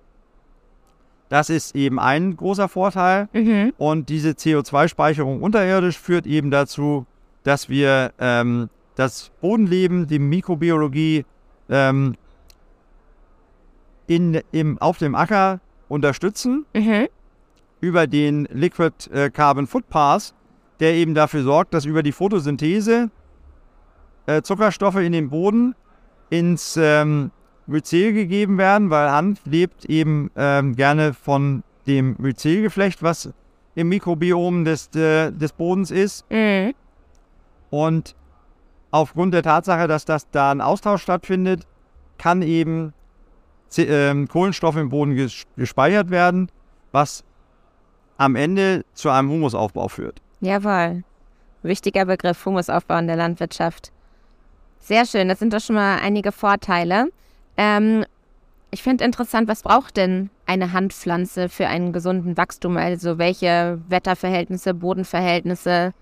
[1.30, 3.30] Das ist eben ein großer Vorteil.
[3.34, 3.74] Mhm.
[3.78, 7.06] Und diese CO2-Speicherung unterirdisch führt eben dazu,
[7.44, 11.26] dass wir ähm, das Bodenleben, die Mikrobiologie
[11.70, 12.16] ähm,
[14.08, 17.08] in, im, auf dem Acker unterstützen Mhm.
[17.80, 20.34] über den Liquid äh, Carbon Footpath,
[20.80, 23.12] der eben dafür sorgt, dass über die Photosynthese
[24.26, 25.76] äh, Zuckerstoffe in den Boden
[26.30, 27.32] ins ähm,
[27.70, 33.34] Myzel gegeben werden, weil Hanf lebt eben ähm, gerne von dem Myzelgeflecht, was
[33.76, 36.30] im Mikrobiom des, äh, des Bodens ist.
[36.30, 36.74] Mhm.
[37.70, 38.16] Und
[38.92, 41.66] aufgrund der Tatsache, dass das da ein Austausch stattfindet,
[42.18, 42.94] kann eben
[43.70, 46.50] C ähm, Kohlenstoff im Boden ges gespeichert werden,
[46.92, 47.24] was
[48.18, 50.22] am Ende zu einem Humusaufbau führt.
[50.42, 51.04] Jawohl.
[51.62, 53.92] Wichtiger Begriff, Humusaufbau in der Landwirtschaft.
[54.80, 57.12] Sehr schön, das sind doch schon mal einige Vorteile.
[57.60, 58.06] Ähm,
[58.72, 62.78] ich finde interessant, was braucht denn eine Handpflanze für einen gesunden Wachstum?
[62.78, 65.94] Also welche Wetterverhältnisse, Bodenverhältnisse?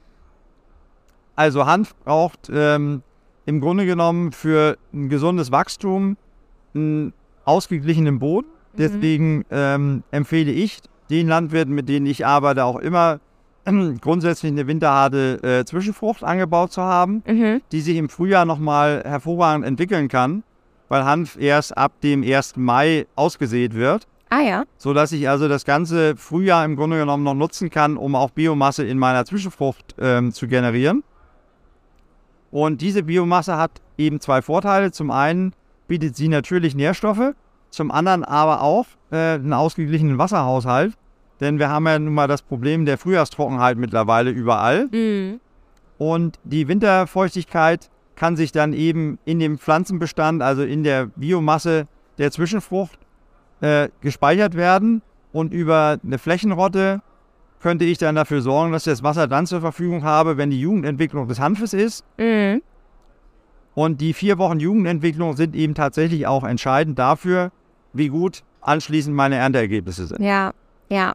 [1.35, 3.01] Also Hanf braucht ähm,
[3.47, 6.17] im Grunde genommen für ein gesundes Wachstum
[6.75, 7.13] einen
[7.45, 8.47] ausgeglichenen Boden.
[8.77, 13.19] Deswegen ähm, empfehle ich den Landwirten, mit denen ich arbeite, auch immer
[14.01, 17.61] grundsätzlich eine winterharte äh, Zwischenfrucht angebaut zu haben, Mhm.
[17.71, 20.43] die sich im Frühjahr nochmal hervorragend entwickeln kann,
[20.89, 22.55] weil Hanf erst ab dem 1.
[22.57, 24.63] Mai ausgesät wird, Ah ja.
[24.77, 28.85] sodass ich also das ganze Frühjahr im Grunde genommen noch nutzen kann, um auch Biomasse
[28.85, 31.03] in meiner Zwischenfrucht ähm, zu generieren.
[32.51, 34.91] Und diese Biomasse hat eben zwei Vorteile.
[34.91, 35.53] Zum einen
[35.87, 37.33] bietet sie natürlich Nährstoffe,
[37.69, 40.93] zum anderen aber auch äh, einen ausgeglichenen Wasserhaushalt.
[41.39, 44.87] Denn wir haben ja nun mal das Problem der Frühjahrstrockenheit mittlerweile überall.
[44.87, 45.39] Mhm.
[45.97, 52.31] Und die Winterfeuchtigkeit kann sich dann eben in dem Pflanzenbestand, also in der Biomasse der
[52.31, 52.97] Zwischenfrucht,
[53.61, 55.01] äh, gespeichert werden.
[55.31, 57.01] Und über eine Flächenrotte
[57.61, 60.59] könnte ich dann dafür sorgen, dass ich das Wasser dann zur Verfügung habe, wenn die
[60.59, 62.03] Jugendentwicklung des Hanfes ist.
[62.17, 62.63] Mhm.
[63.75, 67.51] Und die vier Wochen Jugendentwicklung sind eben tatsächlich auch entscheidend dafür,
[67.93, 70.21] wie gut anschließend meine Ernteergebnisse sind.
[70.21, 70.53] Ja,
[70.89, 71.13] ja.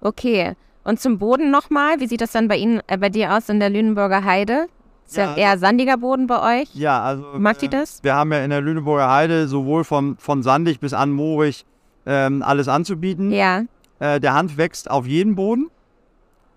[0.00, 0.54] Okay.
[0.82, 2.00] Und zum Boden nochmal.
[2.00, 4.66] Wie sieht das dann bei Ihnen, äh, bei dir aus in der Lüneburger Heide?
[5.10, 6.72] Ist ja, Ja, eher sandiger Boden bei euch?
[6.72, 7.98] Ja, also Mag die äh, das?
[8.04, 11.66] wir haben ja in der Lüneburger Heide sowohl von, von sandig bis an moorig
[12.06, 13.32] ähm, alles anzubieten.
[13.32, 13.62] Ja.
[13.98, 15.68] Äh, der Hanf wächst auf jedem Boden.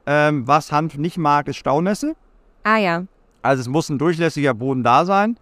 [0.05, 2.15] Ähm, was Hanf nicht mag, ist Staunässe.
[2.63, 3.05] Ah ja.
[3.41, 5.35] Also es muss ein durchlässiger Boden da sein.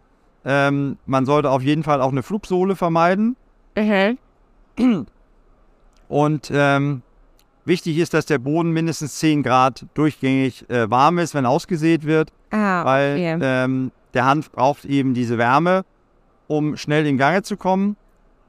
[0.45, 3.35] Ähm, man sollte auf jeden Fall auch eine Flugsohle vermeiden.
[3.75, 4.17] Mhm.
[6.07, 7.01] Und ähm,
[7.65, 12.31] wichtig ist, dass der Boden mindestens 10 Grad durchgängig äh, warm ist, wenn ausgesät wird,
[12.51, 13.39] Ah, weil okay.
[13.41, 15.83] ähm, der Hanf braucht eben diese Wärme,
[16.47, 17.95] um schnell in Gange zu kommen,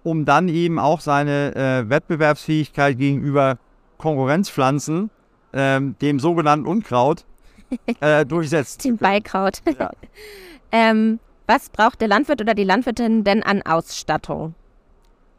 [0.02, 3.58] um dann eben auch seine äh, Wettbewerbsfähigkeit gegenüber
[3.98, 5.10] Konkurrenzpflanzen,
[5.52, 7.24] ähm, dem sogenannten Unkraut,
[8.00, 8.96] äh, durchsetzen zu Dem.
[8.96, 9.58] Beikraut.
[9.78, 9.90] Ja.
[10.72, 14.54] ähm, was braucht der Landwirt oder die Landwirtin denn an Ausstattung?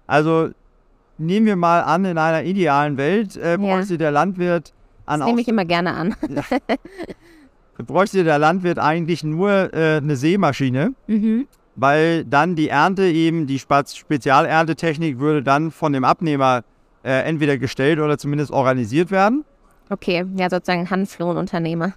[0.08, 0.52] Also
[1.18, 3.58] nehmen wir mal an, in einer idealen Welt äh, Ja.
[3.58, 4.74] bräuchte der Landwirt
[5.06, 6.16] an Das nehme ich immer gerne an.
[7.86, 11.48] bräuchte der Landwirt eigentlich nur äh, eine Sämaschine, Mhm.
[11.76, 16.64] weil dann die Ernte eben, die Spezialerntetechnik würde dann von dem Abnehmer
[17.04, 19.44] äh, entweder gestellt oder zumindest organisiert werden.
[19.90, 21.94] Okay, ja, sozusagen ein Handflohnunternehmer.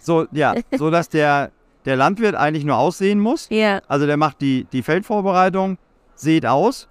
[0.00, 1.50] So, ja, so dass der,
[1.86, 3.48] der Landwirt eigentlich nur aussehen muss.
[3.50, 3.80] Ja.
[3.88, 5.78] Also der macht die, die Feldvorbereitung,
[6.14, 6.88] sät aus,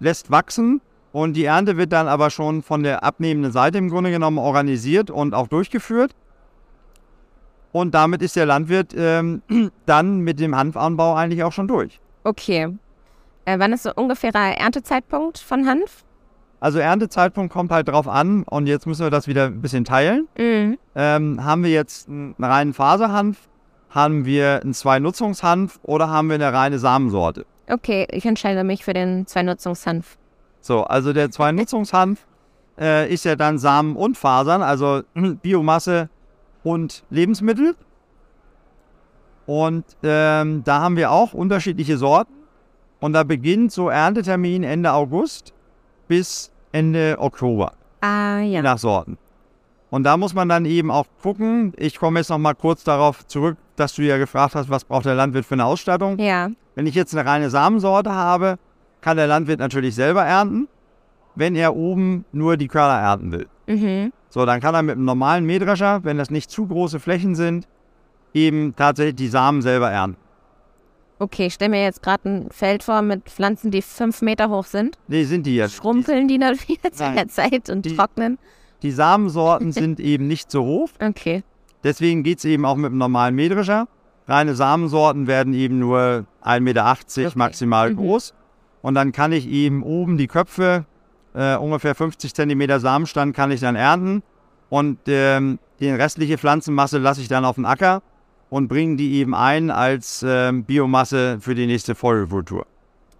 [0.00, 0.80] lässt wachsen
[1.12, 5.10] und die Ernte wird dann aber schon von der abnehmenden Seite im Grunde genommen organisiert
[5.10, 6.12] und auch durchgeführt.
[7.70, 9.42] Und damit ist der Landwirt ähm,
[9.86, 12.00] dann mit dem Hanfanbau eigentlich auch schon durch.
[12.24, 12.68] Okay.
[13.44, 16.04] Äh, wann ist so ungefährer Erntezeitpunkt von Hanf?
[16.60, 20.28] Also Erntezeitpunkt kommt halt drauf an und jetzt müssen wir das wieder ein bisschen teilen.
[20.38, 20.78] Mhm.
[20.94, 23.36] Ähm, haben wir jetzt einen reinen Faserhanf,
[23.90, 27.46] haben wir einen Zwei-Nutzungshanf oder haben wir eine reine Samensorte?
[27.68, 30.18] Okay, ich entscheide mich für den Zwei-Nutzungshanf.
[30.62, 32.26] So, also der Zwei-Nutzungshanf
[32.80, 35.02] äh, ist ja dann Samen und Fasern, also
[35.42, 36.08] Biomasse
[36.62, 37.74] und Lebensmittel.
[39.44, 42.32] Und ähm, da haben wir auch unterschiedliche Sorten.
[43.00, 45.52] Und da beginnt so Erntetermin Ende August
[46.06, 48.62] bis Ende Oktober, Ah, ja.
[48.62, 49.18] nach Sorten.
[49.90, 51.74] Und da muss man dann eben auch gucken.
[51.76, 55.04] Ich komme jetzt noch mal kurz darauf zurück, dass du ja gefragt hast, was braucht
[55.04, 56.18] der Landwirt für eine Ausstattung.
[56.18, 56.48] Ja.
[56.76, 58.58] Wenn ich jetzt eine reine Samensorte habe,
[59.02, 60.68] kann der Landwirt natürlich selber ernten,
[61.34, 63.46] wenn er oben nur die Körner ernten will.
[63.66, 64.12] Mhm.
[64.30, 67.68] So, dann kann er mit einem normalen Mähdrescher, wenn das nicht zu große Flächen sind,
[68.32, 70.16] eben tatsächlich die Samen selber ernten.
[71.18, 74.64] Okay, ich stelle mir jetzt gerade ein Feld vor mit Pflanzen, die fünf Meter hoch
[74.64, 74.98] sind.
[75.06, 75.74] Nee, sind die jetzt.
[75.74, 78.38] Schrumpeln die dann wieder zu der Zeit und Die- trocknen?
[78.82, 80.88] Die Samensorten sind eben nicht so hoch.
[81.00, 81.44] Okay.
[81.84, 83.86] Deswegen geht es eben auch mit einem normalen Mähdrescher.
[84.26, 87.30] Reine Samensorten werden eben nur 1,80 Meter Okay.
[87.36, 87.96] maximal Mhm.
[87.96, 88.34] groß.
[88.82, 90.84] Und dann kann ich eben oben die Köpfe,
[91.34, 94.22] äh, ungefähr 50 Zentimeter Samenstand, kann ich dann ernten.
[94.68, 98.02] Und ähm, die restliche Pflanzenmasse lasse ich dann auf den Acker
[98.50, 102.66] und bringe die eben ein als ähm, Biomasse für die nächste Folgekultur.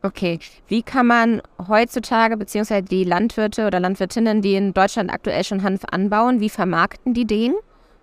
[0.03, 0.41] Okay.
[0.67, 5.83] Wie kann man heutzutage, beziehungsweise die Landwirte oder Landwirtinnen, die in Deutschland aktuell schon Hanf
[5.91, 7.55] anbauen, wie vermarkten die den?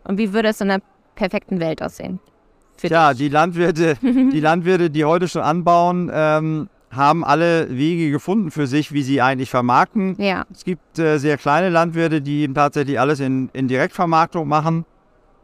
[0.06, 0.82] Und wie würde es in einer
[1.16, 2.20] perfekten Welt aussehen?
[2.82, 2.92] Dich?
[3.18, 8.92] die Landwirte, die Landwirte, die heute schon anbauen, ähm, haben alle Wege gefunden für sich,
[8.94, 10.16] wie sie eigentlich vermarkten.
[10.18, 10.46] Ja.
[10.52, 14.86] Es gibt äh, sehr kleine Landwirte, die eben tatsächlich alles in, in Direktvermarktung machen.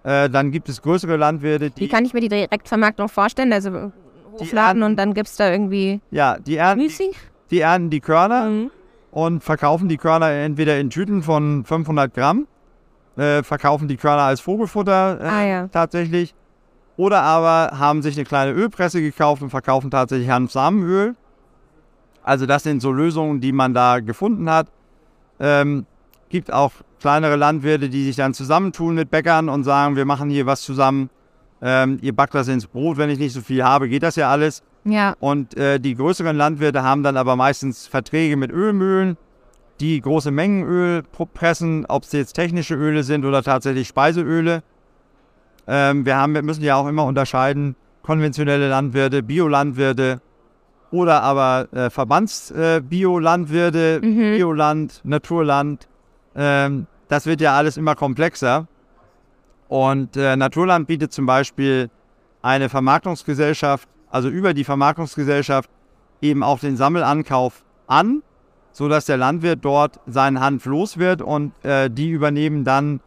[0.03, 3.53] Äh, dann gibt es größere Landwirte, Wie die, kann ich mir die Direktvermarktung vorstellen?
[3.53, 3.91] Also
[4.39, 7.11] hochladen und dann gibt es da irgendwie ja, die, ernten, Müsli?
[7.51, 8.71] die ernten die Körner Mhm.
[9.11, 12.47] und verkaufen die Körner entweder in Tüten von 500 Gramm,
[13.17, 15.67] äh, verkaufen die Körner als Vogelfutter äh, Ah ja.
[15.69, 16.33] tatsächlich.
[16.97, 21.15] Oder aber haben sich eine kleine Ölpresse gekauft und verkaufen tatsächlich Hanfsamenöl.
[22.25, 24.67] Also das sind so Lösungen, die man da gefunden hat.
[25.39, 25.85] Ähm,
[26.29, 30.47] gibt auch kleinere Landwirte, die sich dann zusammentun mit Bäckern und sagen, wir machen hier
[30.47, 31.11] was zusammen.
[31.61, 34.31] Ähm, ihr backt das ins Brot, wenn ich nicht so viel habe, geht das ja
[34.31, 34.63] alles.
[34.85, 35.15] Ja.
[35.19, 39.17] Und äh, die größeren Landwirte haben dann aber meistens Verträge mit Ölmühlen,
[39.79, 44.63] die große Mengen Öl pressen, ob es jetzt technische Öle sind oder tatsächlich Speiseöle.
[45.67, 50.21] Ähm, wir, haben, wir müssen ja auch immer unterscheiden, konventionelle Landwirte, Biolandwirte
[50.95, 54.37] oder aber äh, Verbands-Biolandwirte, Mhm.
[54.37, 55.87] Bioland, Naturland.
[56.35, 58.67] Ähm, das wird ja alles immer komplexer.
[59.67, 61.89] Und äh, Naturland bietet zum Beispiel
[62.41, 65.69] eine Vermarktungsgesellschaft, also über die Vermarktungsgesellschaft
[66.21, 68.21] eben auch den Sammelankauf an,
[68.71, 73.01] sodass der Landwirt dort seinen Hanf los wird und äh, die übernehmen dann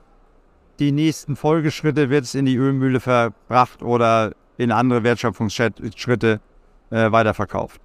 [0.78, 6.40] die nächsten Folgeschritte, wird es in die Ölmühle verbracht oder in andere Wertschöpfungsschritte
[6.90, 7.80] äh, weiterverkauft.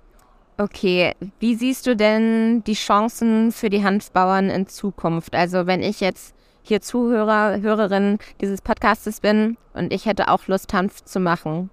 [0.57, 5.33] Okay, wie siehst du denn die Chancen für die Hanfbauern in Zukunft?
[5.35, 10.71] Also wenn ich jetzt hier Zuhörer, Hörerin dieses Podcastes bin und ich hätte auch Lust,
[10.73, 11.69] Hanf zu machen,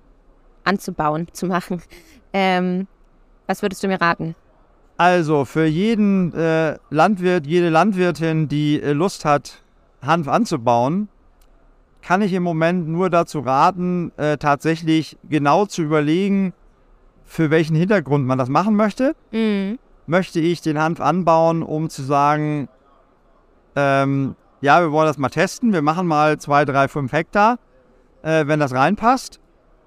[0.64, 1.82] anzubauen, zu machen,
[2.32, 2.86] ähm,
[3.46, 4.34] was würdest du mir raten?
[4.96, 9.62] Also für jeden äh, Landwirt, jede Landwirtin, die äh, Lust hat,
[10.02, 11.08] Hanf anzubauen,
[12.02, 16.54] kann ich im Moment nur dazu raten, äh, tatsächlich genau zu überlegen,
[17.30, 19.14] für welchen Hintergrund man das machen möchte.
[19.30, 19.78] Mhm.
[20.08, 22.68] Möchte ich den Hanf anbauen, um zu sagen,
[23.76, 27.60] ähm, ja, wir wollen das mal testen, wir machen mal zwei, drei, fünf Hektar,
[28.22, 29.38] äh, wenn das reinpasst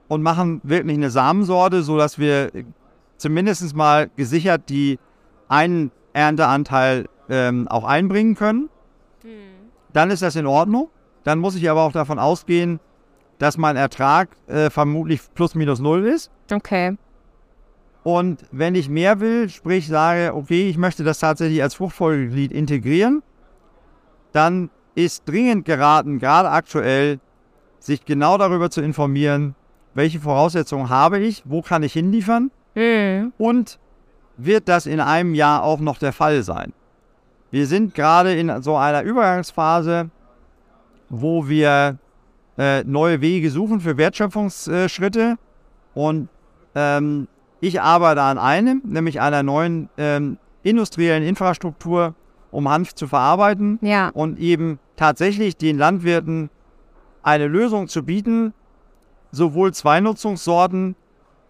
[0.07, 2.49] und machen wirklich eine Samensorte, sodass wir
[3.17, 4.97] zumindest mal gesichert die
[5.49, 8.69] einen Ernteanteil ähm, auch einbringen können.
[9.91, 10.89] Dann ist das in Ordnung.
[11.25, 12.79] Dann muss ich aber auch davon ausgehen,
[13.37, 16.31] dass mein Ertrag äh, vermutlich plus minus null ist.
[16.49, 16.95] Okay.
[18.03, 23.23] Und wenn ich mehr will, sprich sage, okay, ich möchte das tatsächlich als Fruchtfolgeglied integrieren,
[24.33, 27.19] dann ist dringend geraten, gerade aktuell,
[27.79, 29.55] sich genau darüber zu informieren,
[29.93, 33.33] welche Voraussetzungen habe ich, wo kann ich hinliefern Mhm.
[33.37, 33.79] und
[34.37, 36.73] wird das in einem Jahr auch noch der Fall sein.
[37.51, 40.09] Wir sind gerade in so einer Übergangsphase,
[41.09, 41.99] wo wir
[42.57, 45.37] äh, neue Wege suchen für Wertschöpfungsschritte
[45.93, 46.29] und
[46.73, 47.27] ähm,
[47.63, 52.13] ich arbeite an einem, nämlich einer neuen ähm, industriellen Infrastruktur,
[52.51, 54.09] um Hanf zu verarbeiten Ja.
[54.09, 56.49] und eben tatsächlich den Landwirten
[57.23, 58.53] eine Lösung zu bieten,
[59.31, 60.95] sowohl Zweinutzungssorten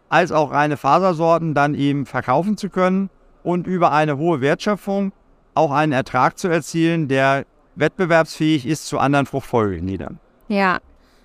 [0.09, 3.09] als auch reine Fasersorten dann eben verkaufen zu können
[3.41, 5.13] und über eine hohe Wertschöpfung
[5.55, 7.45] auch einen Ertrag zu erzielen, der
[7.75, 10.19] wettbewerbsfähig ist zu anderen Fruchtfolgegliedern.
[10.47, 10.77] Ja.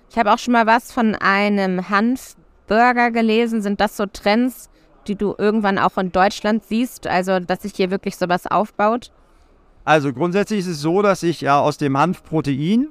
[0.09, 3.61] Ich habe auch schon mal was von einem Hanfburger gelesen.
[3.61, 4.67] Sind das so Trends,
[5.07, 7.07] die du irgendwann auch in Deutschland siehst?
[7.07, 9.11] Also, dass sich hier wirklich sowas aufbaut?
[9.85, 12.89] Also grundsätzlich ist es so, dass ich ja aus dem Hanfprotein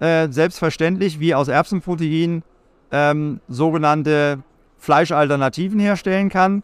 [0.00, 2.42] äh, selbstverständlich wie aus Erbsenprotein
[2.90, 4.42] ähm, sogenannte
[4.78, 6.62] Fleischalternativen herstellen kann.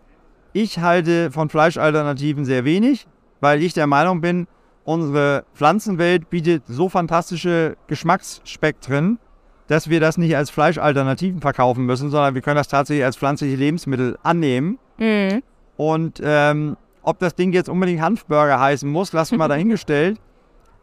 [0.53, 3.07] Ich halte von Fleischalternativen sehr wenig,
[3.41, 4.47] weil ich der Meinung bin,
[4.85, 9.19] unsere Pflanzenwelt bietet so fantastische Geschmacksspektren,
[9.67, 13.57] dass wir das nicht als Fleischalternativen verkaufen müssen, sondern wir können das tatsächlich als pflanzliche
[13.57, 14.79] Lebensmittel annehmen.
[14.99, 15.43] Mhm.
[15.77, 20.19] Und ähm, ob das Ding jetzt unbedingt Hanfburger heißen muss, lassen wir dahingestellt.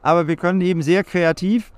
[0.01, 1.71] aber wir können eben sehr kreativ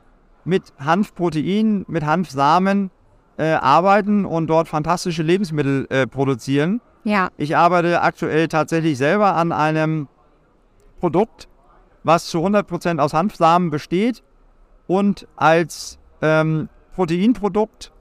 [0.46, 2.92] mit Hanfprotein, mit Hanfsamen
[3.38, 6.82] äh, arbeiten und dort fantastische Lebensmittel äh, produzieren.
[7.04, 7.30] Ja.
[7.38, 10.08] Ich arbeite aktuell tatsächlich selber an einem
[11.00, 11.48] Produkt,
[12.04, 14.24] was zu 100% aus Hanfsamen besteht
[14.88, 17.92] und als ähm, Proteinprodukt,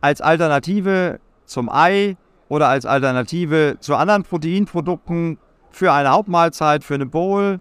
[0.00, 2.16] als Alternative zum Ei
[2.48, 5.38] oder als Alternative zu anderen Proteinprodukten
[5.70, 7.60] für eine Hauptmahlzeit, für eine Bowl,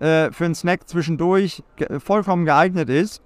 [0.00, 3.22] äh, für einen Snack zwischendurch ge vollkommen geeignet ist.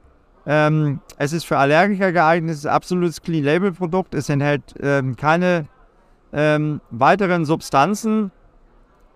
[0.47, 4.75] Ähm, es ist für Allergiker geeignet, es ist ein absolutes Clean Label Produkt, es enthält
[4.81, 5.67] ähm, keine
[6.33, 8.31] ähm, weiteren Substanzen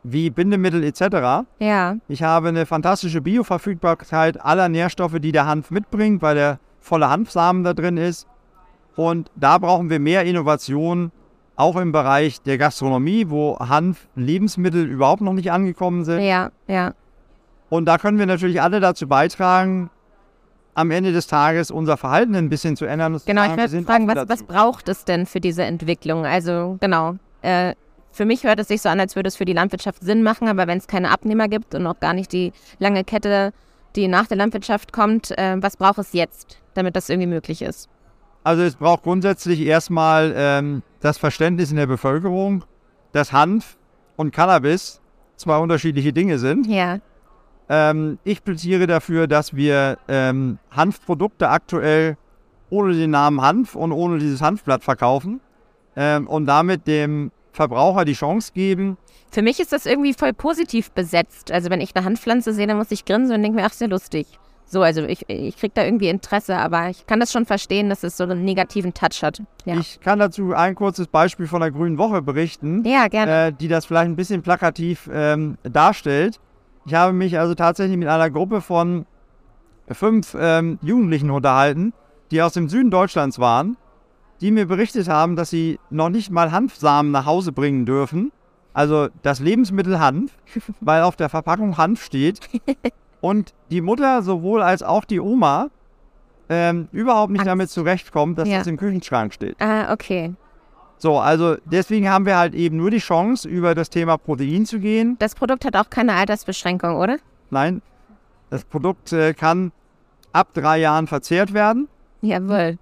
[0.02, 1.46] wie Bindemittel etc.
[1.58, 1.96] Ja.
[2.08, 7.64] Ich habe eine fantastische Bioverfügbarkeit aller Nährstoffe, die der Hanf mitbringt, weil der volle Hanfsamen
[7.64, 8.26] da drin ist.
[8.96, 11.12] Und da brauchen wir mehr Innovation,
[11.56, 16.20] auch im Bereich der Gastronomie, wo Hanf Lebensmittel überhaupt noch nicht angekommen sind.
[16.20, 16.94] Ja, ja.
[17.70, 19.88] Und da können wir natürlich alle dazu beitragen,
[20.74, 23.20] am Ende des Tages unser Verhalten ein bisschen zu ändern.
[23.24, 26.24] Genau, ich würde fragen, was, was braucht es denn für diese Entwicklung?
[26.24, 27.74] Also genau, äh,
[28.10, 30.48] für mich hört es sich so an, als würde es für die Landwirtschaft Sinn machen,
[30.48, 33.52] aber wenn es keine Abnehmer gibt und auch gar nicht die lange Kette,
[33.96, 37.88] die nach der Landwirtschaft kommt, äh, was braucht es jetzt, damit das irgendwie möglich ist?
[38.44, 42.64] Also es braucht grundsätzlich erstmal ähm, das Verständnis in der Bevölkerung,
[43.12, 43.76] dass Hanf
[44.16, 45.00] und Cannabis
[45.36, 46.66] zwei unterschiedliche Dinge sind.
[46.66, 46.98] Ja.
[47.68, 52.16] Ähm, ich plädiere dafür, dass wir ähm, Hanfprodukte aktuell
[52.70, 55.40] ohne den Namen Hanf und ohne dieses Hanfblatt verkaufen
[55.94, 58.96] ähm, und damit dem Verbraucher die Chance geben.
[59.30, 61.50] Für mich ist das irgendwie voll positiv besetzt.
[61.52, 63.88] Also wenn ich eine Handpflanze sehe, dann muss ich grinsen und denke mir, ach, sehr
[63.88, 64.26] lustig.
[64.66, 68.04] So, also ich, ich kriege da irgendwie Interesse, aber ich kann das schon verstehen, dass
[68.04, 69.42] es so einen negativen Touch hat.
[69.66, 73.48] Ja, Ich kann dazu ein kurzes Beispiel von der Grünen Woche berichten, ja gerne.
[73.48, 76.40] äh, die das vielleicht ein bisschen plakativ ähm, darstellt.
[76.86, 79.04] Ich habe mich also tatsächlich mit einer Gruppe von
[79.90, 81.92] fünf ähm, Jugendlichen unterhalten,
[82.30, 83.76] die aus dem Süden Deutschlands waren,
[84.42, 88.32] die mir berichtet haben, dass sie noch nicht mal Hanfsamen nach Hause bringen dürfen.
[88.74, 90.32] Also das Lebensmittel Hanf,
[90.80, 92.40] weil auf der Verpackung Hanf steht.
[93.20, 95.68] Und die Mutter sowohl als auch die Oma
[96.48, 97.50] ähm, überhaupt nicht Angst.
[97.50, 98.58] damit zurechtkommt, dass Ja.
[98.58, 99.56] das im Küchenschrank steht.
[99.60, 100.34] ah, okay.
[100.98, 104.78] So, also deswegen haben wir halt eben nur die Chance, über das Thema Protein zu
[104.78, 105.16] gehen.
[105.18, 107.16] Das Produkt hat auch keine Altersbeschränkung, oder?
[107.50, 107.82] Nein,
[108.50, 109.72] das Produkt äh, kann
[110.32, 111.88] ab drei Jahren verzehrt werden,
[112.22, 112.78] Jawohl.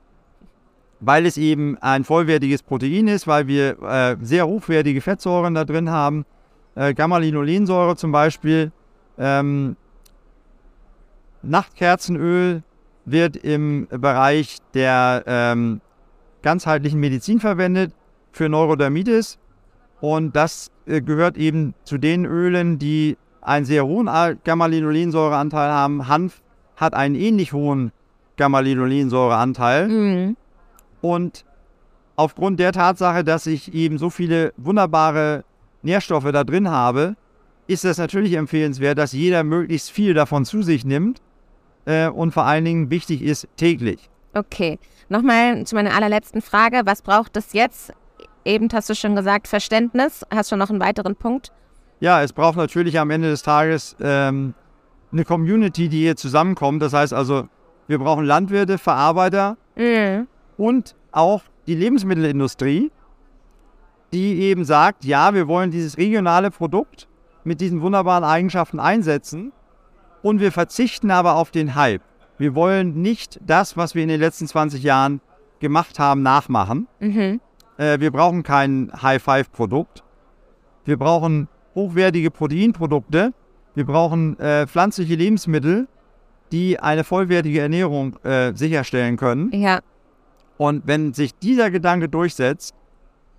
[1.01, 5.91] Weil es eben ein vollwertiges Protein ist, weil wir äh, sehr hochwertige Fettsäuren da drin
[5.91, 6.25] haben.
[6.75, 8.71] Äh, Gamma-Linolensäure zum Beispiel.
[9.19, 9.77] Ähm,
[11.43, 12.63] Nachtkerzenöl
[13.07, 15.81] wird im Bereich der ähm,
[16.43, 17.93] ganzheitlichen Medizin verwendet
[18.31, 19.39] für Neurodermitis.
[20.01, 26.09] Und das äh, gehört eben zu den Ölen, die einen sehr hohen Al- Gamma-Linolensäureanteil haben.
[26.09, 26.43] Hanf
[26.77, 27.91] hat einen ähnlich hohen
[28.37, 29.89] Gamma-Linolensäureanteil.
[29.89, 30.37] Mhm.
[31.01, 31.45] Und
[32.17, 35.45] aufgrund der Tatsache, dass ich eben so viele wunderbare
[35.83, 37.17] Nährstoffe da drin habe,
[37.67, 41.21] ist es natürlich empfehlenswert, dass jeder möglichst viel davon zu sich nimmt.
[41.87, 44.11] Äh, und vor allen Dingen wichtig ist täglich.
[44.35, 44.79] Okay.
[45.09, 46.83] Nochmal zu meiner allerletzten Frage.
[46.85, 47.93] Was braucht es jetzt?
[48.45, 50.25] Eben hast du schon gesagt, Verständnis.
[50.31, 51.53] Hast du noch einen weiteren Punkt?
[52.01, 54.55] Ja, es braucht natürlich am Ende des Tages ähm,
[55.13, 56.81] eine Community, die hier zusammenkommt.
[56.83, 57.49] Das heißt also,
[57.89, 60.27] wir brauchen Landwirte, Verarbeiter Mhm.
[60.61, 62.93] Und auch die Lebensmittelindustrie,
[64.13, 67.09] die eben sagt, ja, wir wollen dieses regionale Produkt
[67.45, 69.53] mit diesen wunderbaren Eigenschaften einsetzen
[70.23, 72.03] und wir verzichten aber auf den Hype.
[72.37, 75.23] Wir wollen nicht das, was wir in den letzten 20 Jahren
[75.61, 76.89] gemacht haben, nachmachen.
[76.99, 77.41] Mhm.
[77.79, 80.05] Äh, wir brauchen kein High-Five-Produkt.
[80.85, 83.33] Wir brauchen hochwertige Proteinprodukte.
[83.75, 85.89] Wir brauchen äh, pflanzliche Lebensmittel,
[86.53, 89.51] die eine vollwertige Ernährung äh, sicherstellen können.
[89.53, 89.81] Ja.
[90.61, 92.75] Und wenn sich dieser Gedanke durchsetzt,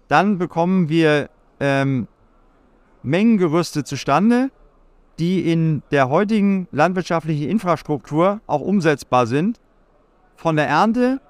[0.07, 2.07] dann bekommen wir ähm,
[3.03, 4.49] Mengengerüste zustande,
[5.19, 9.59] die in der heutigen landwirtschaftlichen Infrastruktur auch umsetzbar sind.
[10.35, 11.21] Von der Ernte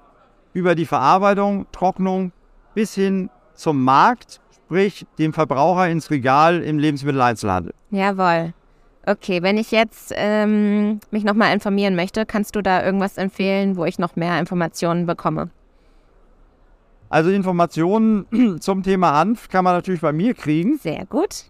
[0.54, 2.32] über die Verarbeitung, Trocknung
[2.74, 7.74] bis hin zum Markt, sprich dem Verbraucher ins Regal im Lebensmitteleinzelhandel.
[7.90, 8.54] Jawohl.
[9.04, 13.84] Okay, wenn ich jetzt ähm, mich nochmal informieren möchte, kannst du da irgendwas empfehlen, wo
[13.84, 15.50] ich noch mehr Informationen bekomme?
[17.12, 20.78] Also Informationen zum Thema Hanf kann man natürlich bei mir kriegen.
[20.78, 21.44] Sehr gut.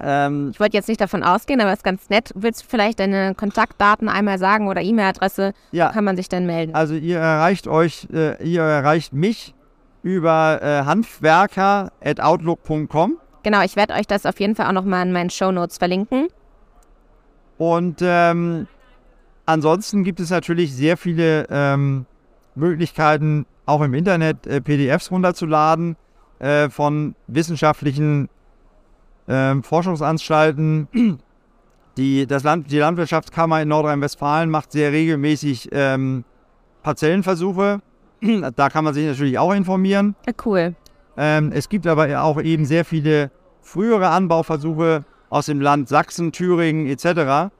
[0.00, 2.30] Ähm, Ich wollte jetzt nicht davon ausgehen, aber es ist ganz nett.
[2.34, 5.54] Willst du vielleicht deine Kontaktdaten einmal sagen oder E-Mail-Adresse?
[5.72, 6.74] ja, Kann man sich dann melden?
[6.74, 9.54] Also ihr erreicht euch, äh, ihr erreicht mich
[10.02, 13.16] über äh, handwerker.outlook.com.
[13.42, 16.28] Genau, ich werde euch das auf jeden Fall auch nochmal in meinen Shownotes verlinken.
[17.56, 18.66] Und ähm,
[19.46, 22.04] ansonsten gibt es natürlich sehr viele ähm,
[22.58, 25.96] Möglichkeiten, auch im Internet äh, PDFs runterzuladen
[26.38, 28.28] äh, von wissenschaftlichen
[29.26, 30.88] äh, Forschungsanstalten.
[31.96, 36.24] Die, das Land, die Landwirtschaftskammer in Nordrhein-Westfalen macht sehr regelmäßig ähm,
[36.84, 37.80] Parzellenversuche.
[38.54, 40.14] da kann man sich natürlich auch informieren.
[40.24, 40.76] Ja, cool.
[41.16, 43.32] Ähm, es gibt aber auch eben sehr viele
[43.62, 47.52] frühere Anbauversuche aus dem Land Sachsen, Thüringen etc.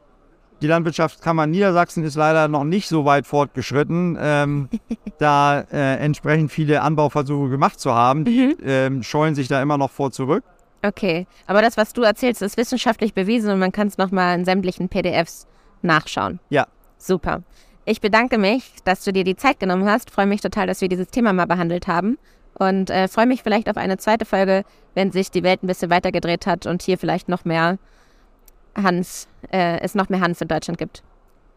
[0.61, 4.68] Die Landwirtschaftskammer Niedersachsen ist leider noch nicht so weit fortgeschritten, ähm,
[5.18, 8.24] da äh, entsprechend viele Anbauversuche gemacht zu haben.
[8.24, 8.56] Die mhm.
[8.64, 10.42] ähm, scheuen sich da immer noch vor zurück.
[10.82, 14.44] Okay, aber das, was du erzählst, ist wissenschaftlich bewiesen und man kann es nochmal in
[14.44, 15.46] sämtlichen PDFs
[15.82, 16.40] nachschauen.
[16.50, 16.66] Ja.
[16.98, 17.42] Super.
[17.84, 20.11] Ich bedanke mich, dass du dir die Zeit genommen hast.
[20.11, 22.18] Freue mich total, dass wir dieses Thema mal behandelt haben.
[22.54, 25.90] Und äh, freue mich vielleicht auf eine zweite Folge, wenn sich die Welt ein bisschen
[25.90, 27.78] weitergedreht hat und hier vielleicht noch mehr
[28.82, 31.02] Hans, äh, es noch mehr Hans in Deutschland gibt.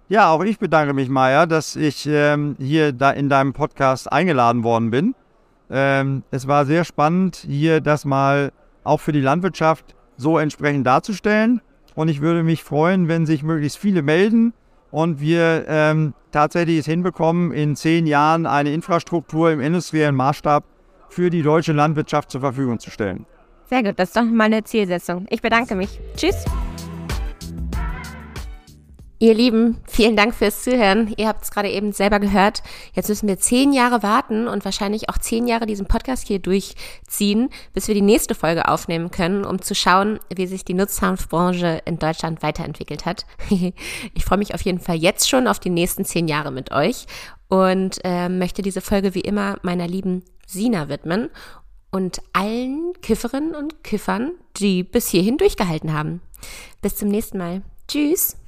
[0.09, 4.63] Ja, auch ich bedanke mich, Maya, dass ich ähm, hier da in deinem Podcast eingeladen
[4.63, 5.15] worden bin.
[5.69, 8.51] Ähm, es war sehr spannend, hier das mal
[8.83, 11.61] auch für die Landwirtschaft so entsprechend darzustellen.
[11.95, 14.53] Und ich würde mich freuen, wenn sich möglichst viele melden
[14.91, 20.63] und wir ähm, tatsächlich es hinbekommen, in zehn Jahren eine Infrastruktur im industriellen Maßstab
[21.09, 23.25] für die deutsche Landwirtschaft zur Verfügung zu stellen.
[23.69, 25.25] Sehr gut, das ist doch meine Zielsetzung.
[25.29, 25.99] Ich bedanke mich.
[26.15, 26.45] Tschüss.
[29.21, 31.13] Ihr Lieben, vielen Dank fürs Zuhören.
[31.15, 32.63] Ihr habt es gerade eben selber gehört.
[32.93, 37.49] Jetzt müssen wir zehn Jahre warten und wahrscheinlich auch zehn Jahre diesen Podcast hier durchziehen,
[37.71, 41.99] bis wir die nächste Folge aufnehmen können, um zu schauen, wie sich die Nutzhanfbranche in
[41.99, 43.27] Deutschland weiterentwickelt hat.
[43.51, 47.05] ich freue mich auf jeden Fall jetzt schon auf die nächsten zehn Jahre mit euch
[47.47, 51.29] und äh, möchte diese Folge wie immer meiner lieben Sina widmen
[51.91, 56.21] und allen Kifferinnen und Kiffern, die bis hierhin durchgehalten haben.
[56.81, 57.61] Bis zum nächsten Mal.
[57.87, 58.40] Tschüss.